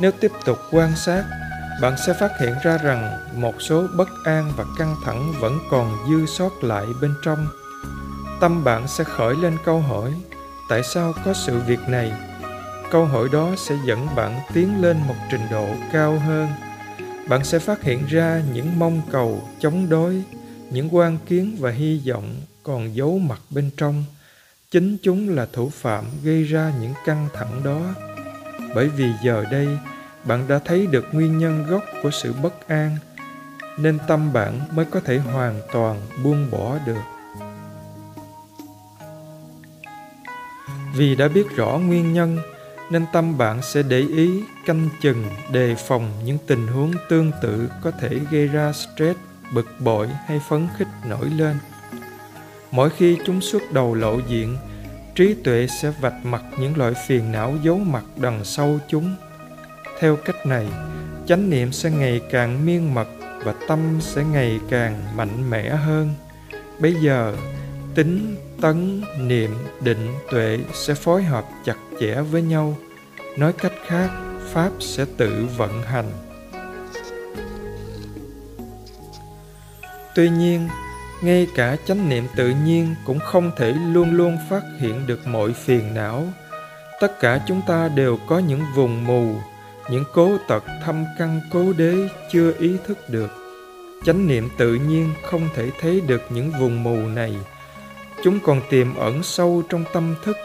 Nếu 0.00 0.12
tiếp 0.20 0.32
tục 0.44 0.58
quan 0.70 0.96
sát 0.96 1.24
bạn 1.80 1.96
sẽ 2.06 2.12
phát 2.12 2.38
hiện 2.40 2.54
ra 2.62 2.78
rằng 2.78 3.18
một 3.34 3.62
số 3.62 3.86
bất 3.96 4.08
an 4.24 4.52
và 4.56 4.64
căng 4.78 4.96
thẳng 5.04 5.32
vẫn 5.40 5.58
còn 5.70 5.96
dư 6.10 6.26
sót 6.26 6.64
lại 6.64 6.86
bên 7.00 7.14
trong. 7.24 7.46
Tâm 8.40 8.64
bạn 8.64 8.88
sẽ 8.88 9.04
khởi 9.04 9.36
lên 9.36 9.56
câu 9.64 9.80
hỏi, 9.80 10.14
tại 10.68 10.82
sao 10.82 11.14
có 11.24 11.34
sự 11.34 11.60
việc 11.66 11.80
này? 11.88 12.12
Câu 12.90 13.04
hỏi 13.04 13.28
đó 13.32 13.54
sẽ 13.56 13.78
dẫn 13.86 14.08
bạn 14.16 14.40
tiến 14.54 14.82
lên 14.82 14.96
một 15.08 15.14
trình 15.30 15.40
độ 15.50 15.68
cao 15.92 16.18
hơn. 16.18 16.48
Bạn 17.28 17.44
sẽ 17.44 17.58
phát 17.58 17.82
hiện 17.82 18.06
ra 18.06 18.42
những 18.52 18.78
mong 18.78 19.02
cầu 19.10 19.48
chống 19.60 19.88
đối, 19.88 20.22
những 20.70 20.94
quan 20.94 21.18
kiến 21.26 21.56
và 21.60 21.70
hy 21.70 22.00
vọng 22.08 22.34
còn 22.62 22.94
giấu 22.96 23.18
mặt 23.18 23.40
bên 23.50 23.70
trong. 23.76 24.04
Chính 24.70 24.96
chúng 25.02 25.28
là 25.28 25.46
thủ 25.52 25.70
phạm 25.74 26.04
gây 26.24 26.44
ra 26.44 26.72
những 26.80 26.94
căng 27.04 27.28
thẳng 27.34 27.60
đó. 27.64 27.80
Bởi 28.74 28.88
vì 28.88 29.12
giờ 29.24 29.44
đây 29.50 29.68
bạn 30.24 30.48
đã 30.48 30.58
thấy 30.64 30.86
được 30.86 31.06
nguyên 31.12 31.38
nhân 31.38 31.66
gốc 31.68 31.84
của 32.02 32.10
sự 32.10 32.32
bất 32.42 32.68
an, 32.68 32.96
nên 33.78 33.98
tâm 34.08 34.32
bạn 34.32 34.60
mới 34.72 34.84
có 34.84 35.00
thể 35.00 35.18
hoàn 35.18 35.60
toàn 35.72 36.00
buông 36.24 36.50
bỏ 36.50 36.78
được. 36.86 37.02
Vì 40.96 41.14
đã 41.14 41.28
biết 41.28 41.46
rõ 41.56 41.78
nguyên 41.78 42.12
nhân, 42.12 42.38
nên 42.90 43.04
tâm 43.12 43.38
bạn 43.38 43.62
sẽ 43.62 43.82
để 43.82 43.98
ý, 43.98 44.42
canh 44.66 44.88
chừng, 45.00 45.24
đề 45.52 45.74
phòng 45.74 46.10
những 46.24 46.38
tình 46.46 46.66
huống 46.66 46.92
tương 47.08 47.30
tự 47.42 47.68
có 47.82 47.90
thể 47.90 48.20
gây 48.30 48.46
ra 48.46 48.72
stress, 48.72 49.18
bực 49.54 49.66
bội 49.78 50.08
hay 50.26 50.40
phấn 50.48 50.68
khích 50.78 50.88
nổi 51.08 51.30
lên. 51.30 51.56
Mỗi 52.70 52.90
khi 52.90 53.18
chúng 53.26 53.40
xuất 53.40 53.72
đầu 53.72 53.94
lộ 53.94 54.18
diện, 54.28 54.56
trí 55.14 55.34
tuệ 55.44 55.66
sẽ 55.82 55.92
vạch 56.00 56.24
mặt 56.24 56.42
những 56.58 56.76
loại 56.76 56.92
phiền 57.06 57.32
não 57.32 57.54
giấu 57.62 57.78
mặt 57.78 58.04
đằng 58.16 58.44
sau 58.44 58.78
chúng 58.88 59.16
theo 60.00 60.16
cách 60.16 60.46
này, 60.46 60.66
chánh 61.26 61.50
niệm 61.50 61.72
sẽ 61.72 61.90
ngày 61.90 62.20
càng 62.30 62.66
miên 62.66 62.94
mật 62.94 63.08
và 63.44 63.54
tâm 63.68 63.98
sẽ 64.00 64.24
ngày 64.24 64.60
càng 64.70 65.16
mạnh 65.16 65.50
mẽ 65.50 65.68
hơn. 65.68 66.14
Bây 66.78 66.94
giờ, 66.94 67.34
tính 67.94 68.36
tấn 68.60 69.02
niệm 69.20 69.50
định 69.80 70.14
tuệ 70.30 70.58
sẽ 70.72 70.94
phối 70.94 71.22
hợp 71.22 71.44
chặt 71.64 71.76
chẽ 72.00 72.20
với 72.20 72.42
nhau. 72.42 72.76
Nói 73.38 73.52
cách 73.52 73.72
khác, 73.86 74.10
pháp 74.52 74.70
sẽ 74.80 75.04
tự 75.16 75.46
vận 75.56 75.82
hành. 75.82 76.10
Tuy 80.14 80.30
nhiên, 80.30 80.68
ngay 81.22 81.46
cả 81.54 81.76
chánh 81.86 82.08
niệm 82.08 82.26
tự 82.36 82.54
nhiên 82.64 82.94
cũng 83.06 83.18
không 83.18 83.50
thể 83.56 83.74
luôn 83.92 84.10
luôn 84.10 84.38
phát 84.50 84.62
hiện 84.78 85.06
được 85.06 85.26
mọi 85.26 85.52
phiền 85.52 85.94
não. 85.94 86.24
Tất 87.00 87.20
cả 87.20 87.40
chúng 87.46 87.60
ta 87.66 87.88
đều 87.88 88.18
có 88.28 88.38
những 88.38 88.60
vùng 88.74 89.06
mù 89.06 89.34
những 89.90 90.04
cố 90.12 90.38
tật 90.48 90.64
thâm 90.84 91.04
căn 91.18 91.40
cố 91.52 91.72
đế 91.72 92.08
chưa 92.32 92.52
ý 92.58 92.76
thức 92.86 92.98
được. 93.08 93.30
Chánh 94.04 94.26
niệm 94.26 94.48
tự 94.58 94.74
nhiên 94.74 95.10
không 95.22 95.48
thể 95.54 95.70
thấy 95.80 96.00
được 96.00 96.22
những 96.30 96.50
vùng 96.60 96.82
mù 96.82 96.96
này. 96.96 97.34
Chúng 98.24 98.38
còn 98.40 98.60
tiềm 98.70 98.94
ẩn 98.94 99.22
sâu 99.22 99.62
trong 99.68 99.84
tâm 99.92 100.14
thức. 100.24 100.36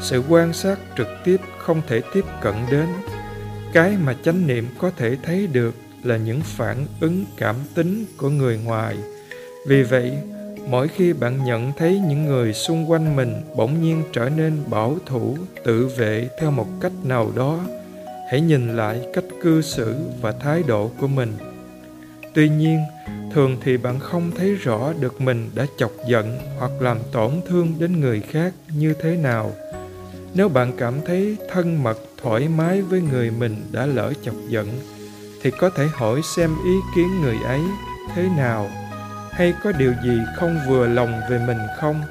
Sự 0.00 0.22
quan 0.28 0.52
sát 0.52 0.78
trực 0.96 1.08
tiếp 1.24 1.36
không 1.58 1.82
thể 1.86 2.02
tiếp 2.12 2.24
cận 2.42 2.54
đến. 2.70 2.86
Cái 3.72 3.96
mà 4.04 4.16
chánh 4.24 4.46
niệm 4.46 4.66
có 4.78 4.90
thể 4.96 5.16
thấy 5.22 5.46
được 5.46 5.74
là 6.02 6.16
những 6.16 6.40
phản 6.40 6.86
ứng 7.00 7.24
cảm 7.36 7.56
tính 7.74 8.04
của 8.16 8.28
người 8.28 8.58
ngoài. 8.64 8.96
Vì 9.66 9.82
vậy, 9.82 10.12
mỗi 10.68 10.88
khi 10.88 11.12
bạn 11.12 11.44
nhận 11.44 11.72
thấy 11.76 12.00
những 12.08 12.26
người 12.26 12.52
xung 12.52 12.90
quanh 12.90 13.16
mình 13.16 13.42
bỗng 13.56 13.82
nhiên 13.82 14.02
trở 14.12 14.28
nên 14.28 14.58
bảo 14.70 14.96
thủ, 15.06 15.36
tự 15.64 15.86
vệ 15.96 16.28
theo 16.40 16.50
một 16.50 16.66
cách 16.80 16.92
nào 17.04 17.32
đó 17.36 17.60
hãy 18.30 18.40
nhìn 18.40 18.76
lại 18.76 19.00
cách 19.14 19.24
cư 19.42 19.62
xử 19.62 19.96
và 20.20 20.32
thái 20.32 20.62
độ 20.66 20.90
của 21.00 21.06
mình. 21.06 21.32
Tuy 22.34 22.48
nhiên, 22.48 22.78
thường 23.32 23.56
thì 23.62 23.76
bạn 23.76 23.98
không 24.00 24.30
thấy 24.36 24.54
rõ 24.54 24.92
được 25.00 25.20
mình 25.20 25.50
đã 25.54 25.66
chọc 25.78 25.90
giận 26.08 26.38
hoặc 26.58 26.70
làm 26.80 26.98
tổn 27.12 27.30
thương 27.48 27.74
đến 27.78 28.00
người 28.00 28.20
khác 28.20 28.52
như 28.78 28.94
thế 29.02 29.16
nào. 29.16 29.52
Nếu 30.34 30.48
bạn 30.48 30.72
cảm 30.78 30.94
thấy 31.06 31.36
thân 31.52 31.82
mật, 31.82 31.98
thoải 32.22 32.48
mái 32.48 32.82
với 32.82 33.00
người 33.00 33.30
mình 33.30 33.56
đã 33.72 33.86
lỡ 33.86 34.12
chọc 34.22 34.34
giận, 34.48 34.68
thì 35.42 35.50
có 35.50 35.70
thể 35.70 35.86
hỏi 35.94 36.20
xem 36.36 36.50
ý 36.64 36.72
kiến 36.96 37.06
người 37.22 37.36
ấy 37.46 37.60
thế 38.14 38.28
nào, 38.36 38.70
hay 39.30 39.54
có 39.64 39.72
điều 39.72 39.92
gì 40.04 40.18
không 40.36 40.58
vừa 40.68 40.86
lòng 40.86 41.20
về 41.30 41.38
mình 41.46 41.58
không? 41.80 42.02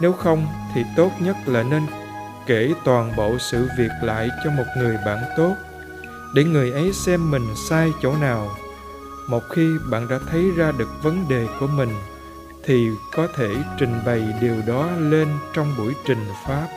Nếu 0.00 0.12
không, 0.12 0.46
thì 0.74 0.82
tốt 0.96 1.10
nhất 1.20 1.36
là 1.46 1.62
nên 1.62 1.82
kể 2.48 2.72
toàn 2.84 3.16
bộ 3.16 3.38
sự 3.38 3.68
việc 3.76 3.90
lại 4.02 4.30
cho 4.44 4.50
một 4.50 4.64
người 4.76 4.96
bạn 5.06 5.18
tốt, 5.36 5.56
để 6.34 6.44
người 6.44 6.70
ấy 6.70 6.92
xem 6.92 7.30
mình 7.30 7.46
sai 7.68 7.90
chỗ 8.02 8.16
nào. 8.16 8.56
Một 9.28 9.42
khi 9.50 9.68
bạn 9.90 10.08
đã 10.08 10.18
thấy 10.30 10.50
ra 10.56 10.72
được 10.78 10.88
vấn 11.02 11.28
đề 11.28 11.46
của 11.60 11.66
mình, 11.66 11.90
thì 12.64 12.88
có 13.12 13.28
thể 13.36 13.54
trình 13.78 14.00
bày 14.06 14.22
điều 14.40 14.56
đó 14.66 14.90
lên 14.98 15.28
trong 15.54 15.74
buổi 15.78 15.94
trình 16.06 16.24
pháp. 16.46 16.68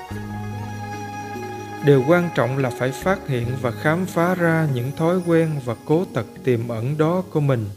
Điều 1.86 2.04
quan 2.08 2.30
trọng 2.36 2.58
là 2.58 2.70
phải 2.70 2.92
phát 2.92 3.28
hiện 3.28 3.48
và 3.62 3.72
khám 3.72 4.06
phá 4.06 4.36
ra 4.36 4.68
những 4.74 4.92
thói 4.98 5.20
quen 5.28 5.60
và 5.66 5.76
cố 5.86 6.06
tật 6.14 6.26
tiềm 6.44 6.68
ẩn 6.68 6.98
đó 6.98 7.24
của 7.32 7.40
mình. 7.40 7.70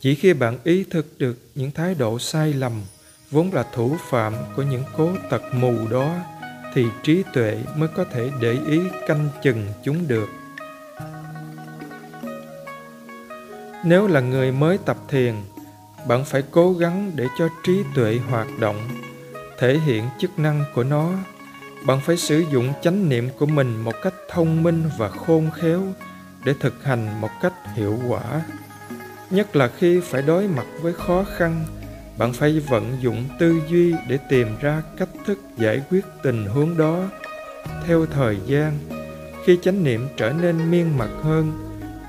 Chỉ 0.00 0.14
khi 0.14 0.32
bạn 0.32 0.58
ý 0.64 0.84
thức 0.84 1.06
được 1.18 1.38
những 1.54 1.70
thái 1.70 1.94
độ 1.94 2.18
sai 2.18 2.52
lầm, 2.52 2.72
vốn 3.30 3.52
là 3.52 3.64
thủ 3.74 3.96
phạm 4.10 4.34
của 4.56 4.62
những 4.62 4.84
cố 4.96 5.10
tật 5.30 5.42
mù 5.54 5.74
đó 5.90 6.14
thì 6.74 6.86
trí 7.02 7.22
tuệ 7.34 7.58
mới 7.76 7.88
có 7.88 8.04
thể 8.04 8.30
để 8.40 8.58
ý 8.66 8.80
canh 9.06 9.28
chừng 9.42 9.66
chúng 9.84 10.08
được. 10.08 10.28
Nếu 13.84 14.06
là 14.06 14.20
người 14.20 14.52
mới 14.52 14.78
tập 14.78 14.96
thiền, 15.08 15.34
bạn 16.08 16.24
phải 16.24 16.42
cố 16.50 16.72
gắng 16.72 17.12
để 17.14 17.26
cho 17.38 17.48
trí 17.64 17.82
tuệ 17.94 18.18
hoạt 18.30 18.46
động, 18.60 18.88
thể 19.58 19.78
hiện 19.78 20.04
chức 20.18 20.38
năng 20.38 20.64
của 20.74 20.84
nó. 20.84 21.10
Bạn 21.86 22.00
phải 22.00 22.16
sử 22.16 22.44
dụng 22.52 22.72
chánh 22.82 23.08
niệm 23.08 23.28
của 23.38 23.46
mình 23.46 23.76
một 23.76 23.94
cách 24.02 24.14
thông 24.28 24.62
minh 24.62 24.90
và 24.98 25.08
khôn 25.08 25.50
khéo 25.54 25.82
để 26.44 26.54
thực 26.60 26.84
hành 26.84 27.20
một 27.20 27.30
cách 27.42 27.54
hiệu 27.74 27.98
quả, 28.08 28.42
nhất 29.30 29.56
là 29.56 29.68
khi 29.78 30.00
phải 30.00 30.22
đối 30.22 30.48
mặt 30.48 30.66
với 30.82 30.92
khó 30.92 31.24
khăn 31.36 31.64
bạn 32.18 32.32
phải 32.32 32.60
vận 32.60 32.96
dụng 33.00 33.24
tư 33.38 33.60
duy 33.68 33.94
để 34.08 34.18
tìm 34.28 34.48
ra 34.60 34.82
cách 34.98 35.08
thức 35.26 35.38
giải 35.56 35.82
quyết 35.90 36.04
tình 36.22 36.46
huống 36.46 36.76
đó. 36.76 37.10
Theo 37.86 38.06
thời 38.06 38.38
gian, 38.46 38.78
khi 39.44 39.58
chánh 39.62 39.84
niệm 39.84 40.08
trở 40.16 40.32
nên 40.32 40.70
miên 40.70 40.98
mật 40.98 41.10
hơn, 41.22 41.52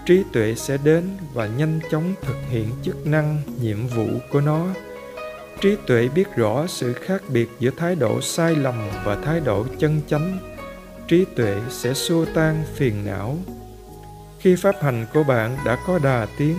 trí 0.05 0.23
tuệ 0.33 0.55
sẽ 0.55 0.77
đến 0.83 1.03
và 1.33 1.47
nhanh 1.47 1.79
chóng 1.91 2.13
thực 2.21 2.37
hiện 2.49 2.65
chức 2.83 3.07
năng, 3.07 3.41
nhiệm 3.61 3.87
vụ 3.87 4.07
của 4.31 4.41
nó. 4.41 4.65
Trí 5.61 5.75
tuệ 5.87 6.07
biết 6.15 6.35
rõ 6.35 6.67
sự 6.67 6.93
khác 6.93 7.21
biệt 7.27 7.49
giữa 7.59 7.71
thái 7.77 7.95
độ 7.95 8.21
sai 8.21 8.55
lầm 8.55 8.75
và 9.03 9.15
thái 9.15 9.39
độ 9.39 9.65
chân 9.79 10.01
chánh. 10.07 10.39
Trí 11.07 11.25
tuệ 11.35 11.55
sẽ 11.69 11.93
xua 11.93 12.25
tan 12.25 12.63
phiền 12.75 13.05
não. 13.05 13.37
Khi 14.39 14.55
pháp 14.55 14.75
hành 14.81 15.05
của 15.13 15.23
bạn 15.23 15.57
đã 15.65 15.77
có 15.87 15.99
đà 16.03 16.27
tiến 16.37 16.55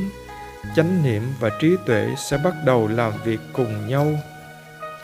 chánh 0.76 1.02
niệm 1.02 1.23
và 1.40 1.50
trí 1.61 1.76
tuệ 1.87 2.09
sẽ 2.19 2.38
bắt 2.45 2.55
đầu 2.64 2.88
làm 2.88 3.12
việc 3.25 3.40
cùng 3.52 3.88
nhau. 3.88 4.07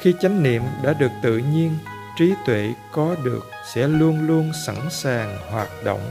Khi 0.00 0.14
chánh 0.20 0.42
niệm 0.42 0.62
đã 0.82 0.92
được 0.92 1.10
tự 1.22 1.38
nhiên, 1.38 1.78
trí 2.18 2.34
tuệ 2.46 2.74
có 2.92 3.16
được 3.24 3.50
sẽ 3.74 3.88
luôn 3.88 4.26
luôn 4.26 4.52
sẵn 4.66 4.90
sàng 4.90 5.38
hoạt 5.50 5.68
động. 5.84 6.10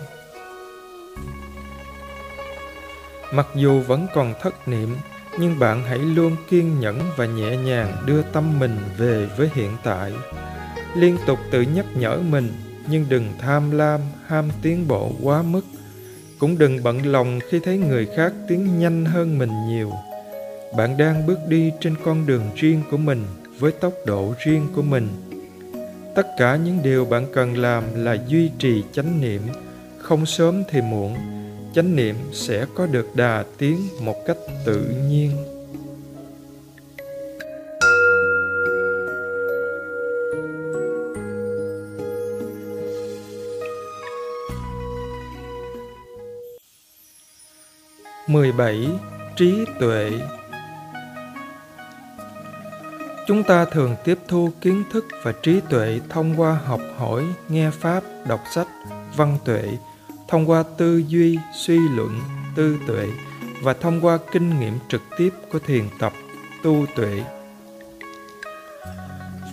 Mặc 3.34 3.48
dù 3.56 3.82
vẫn 3.82 4.08
còn 4.14 4.34
thất 4.42 4.68
niệm, 4.68 4.98
nhưng 5.40 5.60
bạn 5.60 5.84
hãy 5.84 5.98
luôn 5.98 6.36
kiên 6.50 6.80
nhẫn 6.80 7.00
và 7.18 7.26
nhẹ 7.26 7.58
nhàng 7.58 8.04
đưa 8.06 8.22
tâm 8.22 8.60
mình 8.60 8.78
về 8.98 9.30
với 9.38 9.50
hiện 9.54 9.78
tại. 9.84 10.14
Liên 10.96 11.18
tục 11.28 11.40
tự 11.52 11.62
nhắc 11.62 11.86
nhở 11.96 12.18
mình, 12.18 12.54
nhưng 12.88 13.06
đừng 13.10 13.34
tham 13.40 13.72
lam, 13.72 14.02
ham 14.28 14.50
tiến 14.62 14.88
bộ 14.88 15.12
quá 15.22 15.42
mức 15.42 15.62
cũng 16.40 16.58
đừng 16.58 16.84
bận 16.84 17.06
lòng 17.06 17.40
khi 17.50 17.60
thấy 17.60 17.78
người 17.78 18.08
khác 18.16 18.34
tiến 18.48 18.80
nhanh 18.80 19.06
hơn 19.06 19.38
mình 19.38 19.52
nhiều. 19.68 19.92
Bạn 20.78 20.98
đang 20.98 21.28
bước 21.28 21.40
đi 21.48 21.72
trên 21.80 21.96
con 22.04 22.26
đường 22.26 22.44
riêng 22.56 22.82
của 22.92 22.98
mình, 22.98 23.26
với 23.60 23.72
tốc 23.72 23.94
độ 24.06 24.34
riêng 24.46 24.68
của 24.76 24.82
mình. 24.82 25.08
Tất 26.16 26.28
cả 26.38 26.56
những 26.56 26.80
điều 26.84 27.06
bạn 27.06 27.26
cần 27.34 27.58
làm 27.58 27.84
là 27.96 28.18
duy 28.28 28.52
trì 28.60 28.84
chánh 28.94 29.22
niệm. 29.22 29.42
Không 29.98 30.26
sớm 30.26 30.64
thì 30.72 30.82
muộn, 30.82 31.16
chánh 31.76 31.96
niệm 31.96 32.16
sẽ 32.34 32.66
có 32.76 32.86
được 32.86 33.16
đà 33.16 33.44
tiến 33.58 33.88
một 34.02 34.26
cách 34.26 34.38
tự 34.66 34.86
nhiên. 35.10 35.32
Mười 48.28 48.52
bảy 48.52 48.90
trí 49.36 49.66
tuệ. 49.80 50.12
Chúng 53.28 53.44
ta 53.44 53.66
thường 53.66 53.96
tiếp 54.04 54.20
thu 54.28 54.52
kiến 54.62 54.84
thức 54.92 55.06
và 55.24 55.32
trí 55.32 55.60
tuệ 55.70 56.00
thông 56.10 56.42
qua 56.42 56.60
học 56.66 56.82
hỏi, 56.98 57.24
nghe 57.50 57.70
pháp, 57.70 58.04
đọc 58.28 58.40
sách, 58.54 58.68
văn 59.16 59.38
tuệ, 59.46 59.78
thông 60.28 60.50
qua 60.50 60.64
tư 60.78 61.04
duy, 61.08 61.38
suy 61.56 61.80
luận, 61.96 62.22
tư 62.56 62.78
tuệ 62.88 63.08
và 63.62 63.74
thông 63.74 64.02
qua 64.02 64.18
kinh 64.32 64.60
nghiệm 64.60 64.80
trực 64.90 65.02
tiếp 65.18 65.30
của 65.52 65.60
thiền 65.60 65.84
tập, 66.00 66.14
tu 66.64 66.86
tuệ. 66.96 67.24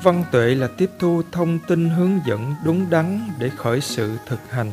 Văn 0.03 0.25
tuệ 0.33 0.55
là 0.55 0.69
tiếp 0.79 0.91
thu 0.99 1.23
thông 1.33 1.59
tin 1.59 1.89
hướng 1.89 2.21
dẫn 2.27 2.55
đúng 2.65 2.91
đắn 2.91 3.29
để 3.39 3.51
khởi 3.57 3.81
sự 3.81 4.17
thực 4.27 4.51
hành 4.51 4.71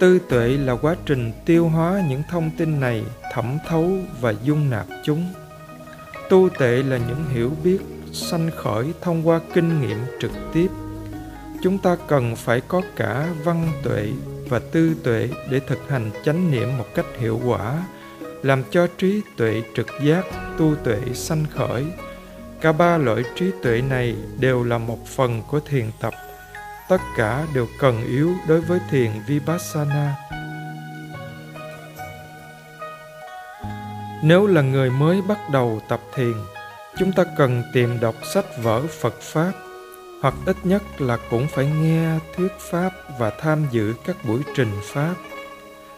tư 0.00 0.18
tuệ 0.28 0.48
là 0.48 0.72
quá 0.72 0.96
trình 1.06 1.32
tiêu 1.44 1.68
hóa 1.68 2.02
những 2.08 2.22
thông 2.30 2.50
tin 2.58 2.80
này, 2.80 3.04
thẩm 3.32 3.58
thấu 3.68 3.90
và 4.20 4.34
dung 4.42 4.70
nạp 4.70 4.86
chúng. 5.04 5.32
Tu 6.30 6.48
tệ 6.48 6.82
là 6.82 6.98
những 7.08 7.24
hiểu 7.32 7.52
biết 7.64 7.78
sanh 8.12 8.50
khởi 8.56 8.92
thông 9.00 9.28
qua 9.28 9.40
kinh 9.54 9.80
nghiệm 9.80 9.98
trực 10.20 10.30
tiếp. 10.52 10.68
Chúng 11.62 11.78
ta 11.78 11.96
cần 12.08 12.36
phải 12.36 12.60
có 12.60 12.82
cả 12.96 13.34
văn 13.44 13.68
tuệ 13.82 14.08
và 14.48 14.58
tư 14.58 14.94
tuệ 15.02 15.28
để 15.50 15.60
thực 15.60 15.88
hành 15.88 16.10
chánh 16.24 16.50
niệm 16.50 16.78
một 16.78 16.86
cách 16.94 17.06
hiệu 17.18 17.40
quả, 17.46 17.84
làm 18.42 18.62
cho 18.70 18.86
trí 18.98 19.20
tuệ 19.36 19.62
trực 19.76 19.86
giác, 20.04 20.24
tu 20.58 20.74
tuệ 20.84 20.98
sanh 21.14 21.44
khởi. 21.54 21.84
Cả 22.60 22.72
ba 22.72 22.98
loại 22.98 23.22
trí 23.36 23.46
tuệ 23.62 23.82
này 23.82 24.16
đều 24.40 24.64
là 24.64 24.78
một 24.78 25.06
phần 25.06 25.42
của 25.50 25.60
thiền 25.60 25.86
tập 26.00 26.14
tất 26.88 27.00
cả 27.16 27.46
đều 27.54 27.66
cần 27.78 28.04
yếu 28.04 28.34
đối 28.48 28.60
với 28.60 28.80
thiền 28.90 29.10
vipassana. 29.26 30.16
Nếu 34.22 34.46
là 34.46 34.62
người 34.62 34.90
mới 34.90 35.22
bắt 35.22 35.38
đầu 35.52 35.80
tập 35.88 36.00
thiền, 36.14 36.34
chúng 36.98 37.12
ta 37.12 37.24
cần 37.36 37.62
tìm 37.72 38.00
đọc 38.00 38.14
sách 38.34 38.44
vở 38.62 38.82
phật 39.00 39.14
pháp, 39.20 39.52
hoặc 40.22 40.34
ít 40.46 40.56
nhất 40.64 40.82
là 40.98 41.18
cũng 41.30 41.46
phải 41.48 41.66
nghe 41.66 42.18
thuyết 42.36 42.52
pháp 42.58 42.90
và 43.18 43.30
tham 43.30 43.66
dự 43.70 43.94
các 44.06 44.16
buổi 44.24 44.42
trình 44.54 44.72
pháp. 44.82 45.14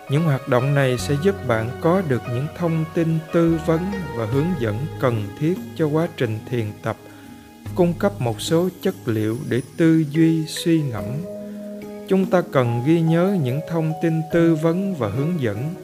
Những 0.08 0.22
hoạt 0.22 0.48
động 0.48 0.74
này 0.74 0.98
sẽ 0.98 1.14
giúp 1.22 1.46
bạn 1.46 1.70
có 1.80 2.02
được 2.08 2.22
những 2.28 2.46
thông 2.58 2.84
tin 2.94 3.18
tư 3.32 3.58
vấn 3.66 3.92
và 4.16 4.26
hướng 4.26 4.48
dẫn 4.58 4.86
cần 5.00 5.28
thiết 5.38 5.54
cho 5.76 5.86
quá 5.86 6.08
trình 6.16 6.38
thiền 6.50 6.72
tập 6.82 6.96
cung 7.74 7.94
cấp 7.98 8.20
một 8.20 8.40
số 8.40 8.68
chất 8.82 8.94
liệu 9.06 9.36
để 9.48 9.60
tư 9.76 10.04
duy 10.10 10.46
suy 10.46 10.82
ngẫm. 10.82 11.04
Chúng 12.08 12.26
ta 12.26 12.42
cần 12.52 12.82
ghi 12.86 13.00
nhớ 13.00 13.36
những 13.42 13.60
thông 13.68 13.92
tin 14.02 14.12
tư 14.32 14.54
vấn 14.54 14.94
và 14.94 15.08
hướng 15.08 15.40
dẫn. 15.40 15.74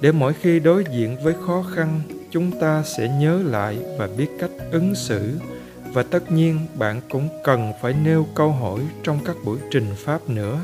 Để 0.00 0.12
mỗi 0.12 0.32
khi 0.32 0.60
đối 0.60 0.84
diện 0.92 1.16
với 1.22 1.34
khó 1.46 1.64
khăn, 1.74 2.00
chúng 2.30 2.50
ta 2.60 2.82
sẽ 2.82 3.08
nhớ 3.20 3.42
lại 3.44 3.78
và 3.98 4.08
biết 4.18 4.28
cách 4.38 4.50
ứng 4.72 4.94
xử. 4.94 5.38
Và 5.92 6.02
tất 6.02 6.32
nhiên, 6.32 6.60
bạn 6.74 7.00
cũng 7.10 7.28
cần 7.44 7.72
phải 7.82 7.94
nêu 8.04 8.26
câu 8.34 8.50
hỏi 8.50 8.80
trong 9.02 9.18
các 9.24 9.36
buổi 9.44 9.58
trình 9.70 9.86
pháp 9.96 10.28
nữa. 10.28 10.60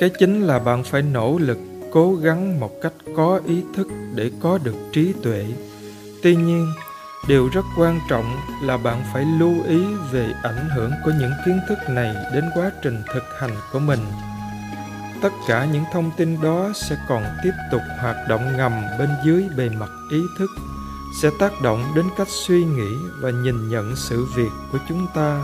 Cái 0.00 0.10
chính 0.18 0.40
là 0.40 0.58
bạn 0.58 0.84
phải 0.84 1.02
nỗ 1.02 1.38
lực 1.38 1.58
cố 1.92 2.14
gắng 2.14 2.60
một 2.60 2.80
cách 2.82 2.92
có 3.16 3.40
ý 3.46 3.62
thức 3.76 3.88
để 4.14 4.30
có 4.40 4.58
được 4.58 4.76
trí 4.92 5.12
tuệ. 5.22 5.44
Tuy 6.22 6.36
nhiên 6.36 6.66
điều 7.28 7.48
rất 7.48 7.64
quan 7.76 8.00
trọng 8.08 8.36
là 8.62 8.76
bạn 8.76 9.04
phải 9.12 9.24
lưu 9.24 9.54
ý 9.68 9.84
về 10.12 10.32
ảnh 10.42 10.68
hưởng 10.76 10.90
của 11.04 11.12
những 11.18 11.32
kiến 11.46 11.60
thức 11.68 11.78
này 11.88 12.14
đến 12.34 12.44
quá 12.54 12.70
trình 12.82 13.02
thực 13.14 13.24
hành 13.40 13.56
của 13.72 13.78
mình. 13.78 14.00
Tất 15.22 15.32
cả 15.48 15.64
những 15.64 15.84
thông 15.92 16.10
tin 16.16 16.40
đó 16.42 16.72
sẽ 16.74 16.96
còn 17.08 17.24
tiếp 17.42 17.52
tục 17.70 17.80
hoạt 18.00 18.16
động 18.28 18.56
ngầm 18.56 18.72
bên 18.98 19.08
dưới 19.24 19.44
bề 19.56 19.68
mặt 19.68 19.90
ý 20.10 20.18
thức, 20.38 20.50
sẽ 21.22 21.30
tác 21.38 21.52
động 21.62 21.92
đến 21.96 22.06
cách 22.16 22.28
suy 22.30 22.64
nghĩ 22.64 22.96
và 23.20 23.30
nhìn 23.30 23.68
nhận 23.68 23.96
sự 23.96 24.26
việc 24.36 24.50
của 24.72 24.78
chúng 24.88 25.06
ta. 25.14 25.40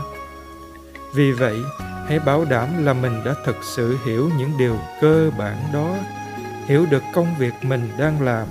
Vì 1.14 1.32
vậy, 1.32 1.62
hãy 2.08 2.18
bảo 2.18 2.44
đảm 2.44 2.84
là 2.84 2.92
mình 2.92 3.24
đã 3.24 3.34
thực 3.44 3.56
sự 3.62 3.98
hiểu 4.04 4.30
những 4.38 4.58
điều 4.58 4.78
cơ 5.00 5.30
bản 5.38 5.56
đó, 5.72 5.96
hiểu 6.66 6.86
được 6.90 7.02
công 7.14 7.34
việc 7.38 7.52
mình 7.62 7.90
đang 7.98 8.22
làm 8.22 8.46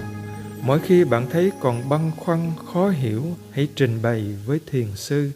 mỗi 0.61 0.79
khi 0.79 1.03
bạn 1.03 1.29
thấy 1.29 1.51
còn 1.59 1.89
băn 1.89 2.11
khoăn, 2.17 2.51
khó 2.73 2.89
hiểu, 2.89 3.23
hãy 3.51 3.67
trình 3.75 4.01
bày 4.01 4.37
với 4.45 4.59
thiền 4.71 4.87
sư. 4.95 5.31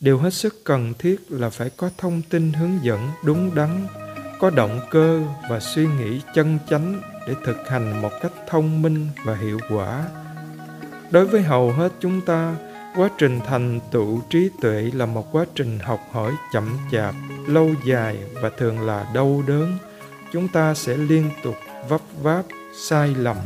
Điều 0.00 0.18
hết 0.18 0.34
sức 0.34 0.64
cần 0.64 0.94
thiết 0.98 1.16
là 1.28 1.50
phải 1.50 1.70
có 1.76 1.90
thông 1.98 2.22
tin 2.22 2.52
hướng 2.52 2.78
dẫn 2.82 3.10
đúng 3.24 3.54
đắn, 3.54 3.86
có 4.40 4.50
động 4.50 4.80
cơ 4.90 5.22
và 5.50 5.60
suy 5.60 5.86
nghĩ 5.86 6.20
chân 6.34 6.58
chánh 6.70 7.02
để 7.28 7.34
thực 7.44 7.68
hành 7.68 8.02
một 8.02 8.10
cách 8.22 8.32
thông 8.48 8.82
minh 8.82 9.08
và 9.24 9.36
hiệu 9.36 9.58
quả. 9.70 10.04
Đối 11.10 11.26
với 11.26 11.42
hầu 11.42 11.72
hết 11.72 11.92
chúng 12.00 12.20
ta, 12.20 12.56
quá 12.96 13.10
trình 13.18 13.40
thành 13.46 13.80
tựu 13.92 14.20
trí 14.30 14.50
tuệ 14.60 14.90
là 14.94 15.06
một 15.06 15.32
quá 15.32 15.44
trình 15.54 15.78
học 15.78 16.00
hỏi 16.12 16.32
chậm 16.52 16.78
chạp, 16.92 17.14
lâu 17.46 17.70
dài 17.86 18.16
và 18.42 18.50
thường 18.58 18.80
là 18.80 19.10
đau 19.14 19.42
đớn. 19.46 19.78
Chúng 20.32 20.48
ta 20.48 20.74
sẽ 20.74 20.96
liên 20.96 21.30
tục 21.42 21.54
vấp 21.88 22.00
váp, 22.22 22.44
sai 22.88 23.14
lầm. 23.18 23.36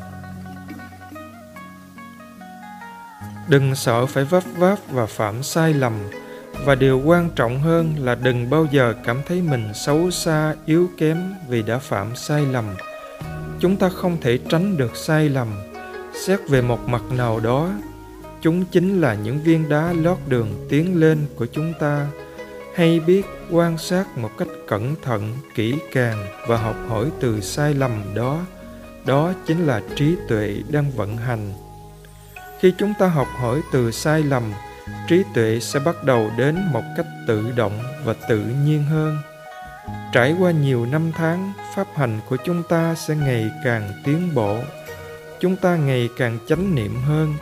Đừng 3.50 3.74
sợ 3.74 4.06
phải 4.06 4.24
vấp 4.24 4.42
váp 4.56 4.78
và 4.90 5.06
phạm 5.06 5.42
sai 5.42 5.74
lầm. 5.74 5.92
Và 6.64 6.74
điều 6.74 7.02
quan 7.04 7.30
trọng 7.36 7.60
hơn 7.60 7.94
là 7.98 8.14
đừng 8.14 8.50
bao 8.50 8.66
giờ 8.70 8.94
cảm 9.04 9.20
thấy 9.26 9.42
mình 9.42 9.74
xấu 9.74 10.10
xa, 10.10 10.54
yếu 10.66 10.90
kém 10.98 11.34
vì 11.48 11.62
đã 11.62 11.78
phạm 11.78 12.16
sai 12.16 12.46
lầm. 12.46 12.64
Chúng 13.60 13.76
ta 13.76 13.88
không 13.88 14.16
thể 14.20 14.38
tránh 14.48 14.76
được 14.76 14.96
sai 14.96 15.28
lầm. 15.28 15.48
Xét 16.14 16.40
về 16.48 16.62
một 16.62 16.88
mặt 16.88 17.02
nào 17.10 17.40
đó, 17.40 17.70
chúng 18.40 18.64
chính 18.64 19.00
là 19.00 19.14
những 19.14 19.42
viên 19.42 19.68
đá 19.68 19.92
lót 19.92 20.18
đường 20.28 20.66
tiến 20.68 21.00
lên 21.00 21.18
của 21.36 21.46
chúng 21.52 21.72
ta. 21.80 22.06
Hay 22.74 23.00
biết 23.00 23.26
quan 23.50 23.78
sát 23.78 24.18
một 24.18 24.30
cách 24.38 24.48
cẩn 24.68 24.94
thận, 25.02 25.36
kỹ 25.54 25.74
càng 25.92 26.26
và 26.48 26.56
học 26.56 26.76
hỏi 26.88 27.06
từ 27.20 27.40
sai 27.40 27.74
lầm 27.74 28.02
đó. 28.14 28.40
Đó 29.06 29.32
chính 29.46 29.66
là 29.66 29.82
trí 29.96 30.16
tuệ 30.28 30.56
đang 30.68 30.90
vận 30.90 31.16
hành 31.16 31.52
khi 32.60 32.72
chúng 32.78 32.94
ta 32.98 33.06
học 33.06 33.28
hỏi 33.38 33.60
từ 33.72 33.90
sai 33.90 34.22
lầm, 34.22 34.52
trí 35.08 35.22
tuệ 35.34 35.60
sẽ 35.60 35.80
bắt 35.80 36.04
đầu 36.04 36.30
đến 36.36 36.58
một 36.72 36.82
cách 36.96 37.06
tự 37.26 37.52
động 37.56 37.78
và 38.04 38.14
tự 38.28 38.38
nhiên 38.64 38.84
hơn. 38.84 39.18
Trải 40.12 40.34
qua 40.38 40.50
nhiều 40.50 40.86
năm 40.86 41.12
tháng, 41.12 41.52
pháp 41.74 41.86
hành 41.96 42.20
của 42.28 42.36
chúng 42.44 42.62
ta 42.62 42.94
sẽ 42.94 43.16
ngày 43.16 43.50
càng 43.64 43.90
tiến 44.04 44.34
bộ. 44.34 44.58
Chúng 45.40 45.56
ta 45.56 45.76
ngày 45.76 46.08
càng 46.16 46.38
chánh 46.48 46.74
niệm 46.74 46.96
hơn. 47.06 47.34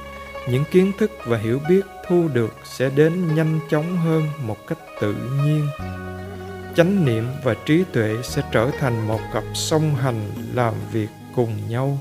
Những 0.51 0.65
kiến 0.71 0.93
thức 0.99 1.11
và 1.27 1.39
hiểu 1.39 1.61
biết 1.69 1.87
thu 2.09 2.29
được 2.33 2.57
sẽ 2.65 2.91
đến 2.91 3.35
nhanh 3.35 3.61
chóng 3.71 3.97
hơn 3.97 4.23
một 4.43 4.67
cách 4.67 4.79
tự 5.01 5.15
nhiên. 5.45 5.69
Chánh 6.77 7.05
niệm 7.05 7.27
và 7.45 7.55
trí 7.67 7.85
tuệ 7.93 8.17
sẽ 8.23 8.43
trở 8.53 8.71
thành 8.79 9.09
một 9.09 9.21
cặp 9.33 9.45
song 9.55 9.95
hành 9.95 10.31
làm 10.55 10.75
việc 10.93 11.09
cùng 11.35 11.69
nhau. 11.69 11.99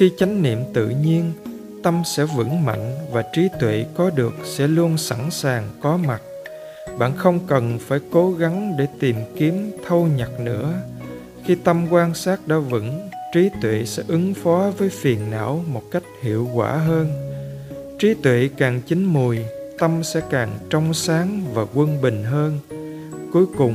Khi 0.00 0.12
chánh 0.18 0.42
niệm 0.42 0.58
tự 0.74 0.88
nhiên, 0.88 1.32
tâm 1.82 2.02
sẽ 2.04 2.24
vững 2.24 2.64
mạnh 2.64 2.94
và 3.12 3.22
trí 3.32 3.48
tuệ 3.60 3.86
có 3.94 4.10
được 4.10 4.32
sẽ 4.44 4.68
luôn 4.68 4.98
sẵn 4.98 5.30
sàng, 5.30 5.68
có 5.82 5.96
mặt. 5.96 6.22
Bạn 6.98 7.16
không 7.16 7.40
cần 7.46 7.78
phải 7.78 8.00
cố 8.12 8.32
gắng 8.32 8.76
để 8.78 8.86
tìm 9.00 9.16
kiếm, 9.36 9.70
thâu 9.86 10.06
nhặt 10.16 10.28
nữa. 10.40 10.74
Khi 11.44 11.54
tâm 11.54 11.86
quan 11.90 12.14
sát 12.14 12.48
đã 12.48 12.58
vững, 12.58 13.08
trí 13.34 13.48
tuệ 13.62 13.84
sẽ 13.86 14.02
ứng 14.08 14.34
phó 14.34 14.72
với 14.78 14.88
phiền 14.88 15.30
não 15.30 15.64
một 15.66 15.82
cách 15.90 16.02
hiệu 16.22 16.48
quả 16.54 16.76
hơn. 16.76 17.08
Trí 17.98 18.14
tuệ 18.14 18.48
càng 18.56 18.80
chín 18.86 19.04
mùi, 19.04 19.38
tâm 19.78 20.04
sẽ 20.04 20.20
càng 20.30 20.58
trong 20.70 20.94
sáng 20.94 21.42
và 21.54 21.66
quân 21.74 22.02
bình 22.02 22.24
hơn. 22.24 22.58
Cuối 23.32 23.46
cùng, 23.56 23.74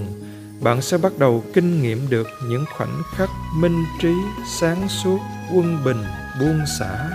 bạn 0.61 0.81
sẽ 0.81 0.97
bắt 0.97 1.11
đầu 1.19 1.43
kinh 1.53 1.81
nghiệm 1.81 2.09
được 2.09 2.27
những 2.49 2.65
khoảnh 2.77 3.01
khắc 3.15 3.29
minh 3.59 3.83
trí 4.01 4.13
sáng 4.59 4.89
suốt 4.89 5.19
quân 5.53 5.83
bình 5.83 6.03
buông 6.39 6.65
xả. 6.79 7.09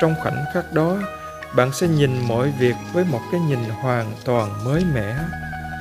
Trong 0.00 0.14
khoảnh 0.22 0.44
khắc 0.54 0.72
đó, 0.72 0.98
bạn 1.56 1.72
sẽ 1.72 1.88
nhìn 1.88 2.28
mọi 2.28 2.52
việc 2.58 2.74
với 2.92 3.04
một 3.04 3.20
cái 3.32 3.40
nhìn 3.40 3.58
hoàn 3.82 4.12
toàn 4.24 4.64
mới 4.64 4.84
mẻ. 4.94 5.16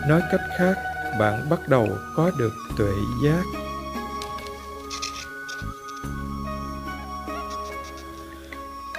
Nói 0.08 0.22
cách 0.32 0.42
khác, 0.58 0.78
bạn 1.20 1.50
bắt 1.50 1.68
đầu 1.68 1.88
có 2.16 2.32
được 2.38 2.54
tuệ 2.78 2.94
giác. 3.24 3.44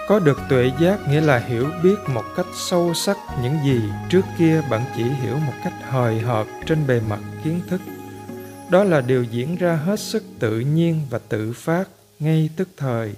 Có 0.08 0.18
được 0.18 0.38
tuệ 0.48 0.72
giác 0.80 1.08
nghĩa 1.08 1.20
là 1.20 1.38
hiểu 1.38 1.66
biết 1.82 1.96
một 2.08 2.24
cách 2.36 2.46
sâu 2.54 2.94
sắc 2.94 3.16
những 3.42 3.58
gì 3.64 3.80
trước 4.08 4.24
kia 4.38 4.62
bạn 4.70 4.84
chỉ 4.96 5.02
hiểu 5.02 5.38
một 5.38 5.52
cách 5.64 5.72
hời 5.90 6.20
hợt 6.20 6.46
trên 6.66 6.86
bề 6.86 7.00
mặt 7.08 7.20
kiến 7.44 7.60
thức. 7.68 7.80
Đó 8.70 8.84
là 8.84 9.00
điều 9.00 9.24
diễn 9.24 9.56
ra 9.56 9.74
hết 9.76 10.00
sức 10.00 10.22
tự 10.38 10.60
nhiên 10.60 11.00
và 11.10 11.18
tự 11.28 11.52
phát 11.52 11.84
ngay 12.20 12.50
tức 12.56 12.68
thời, 12.76 13.14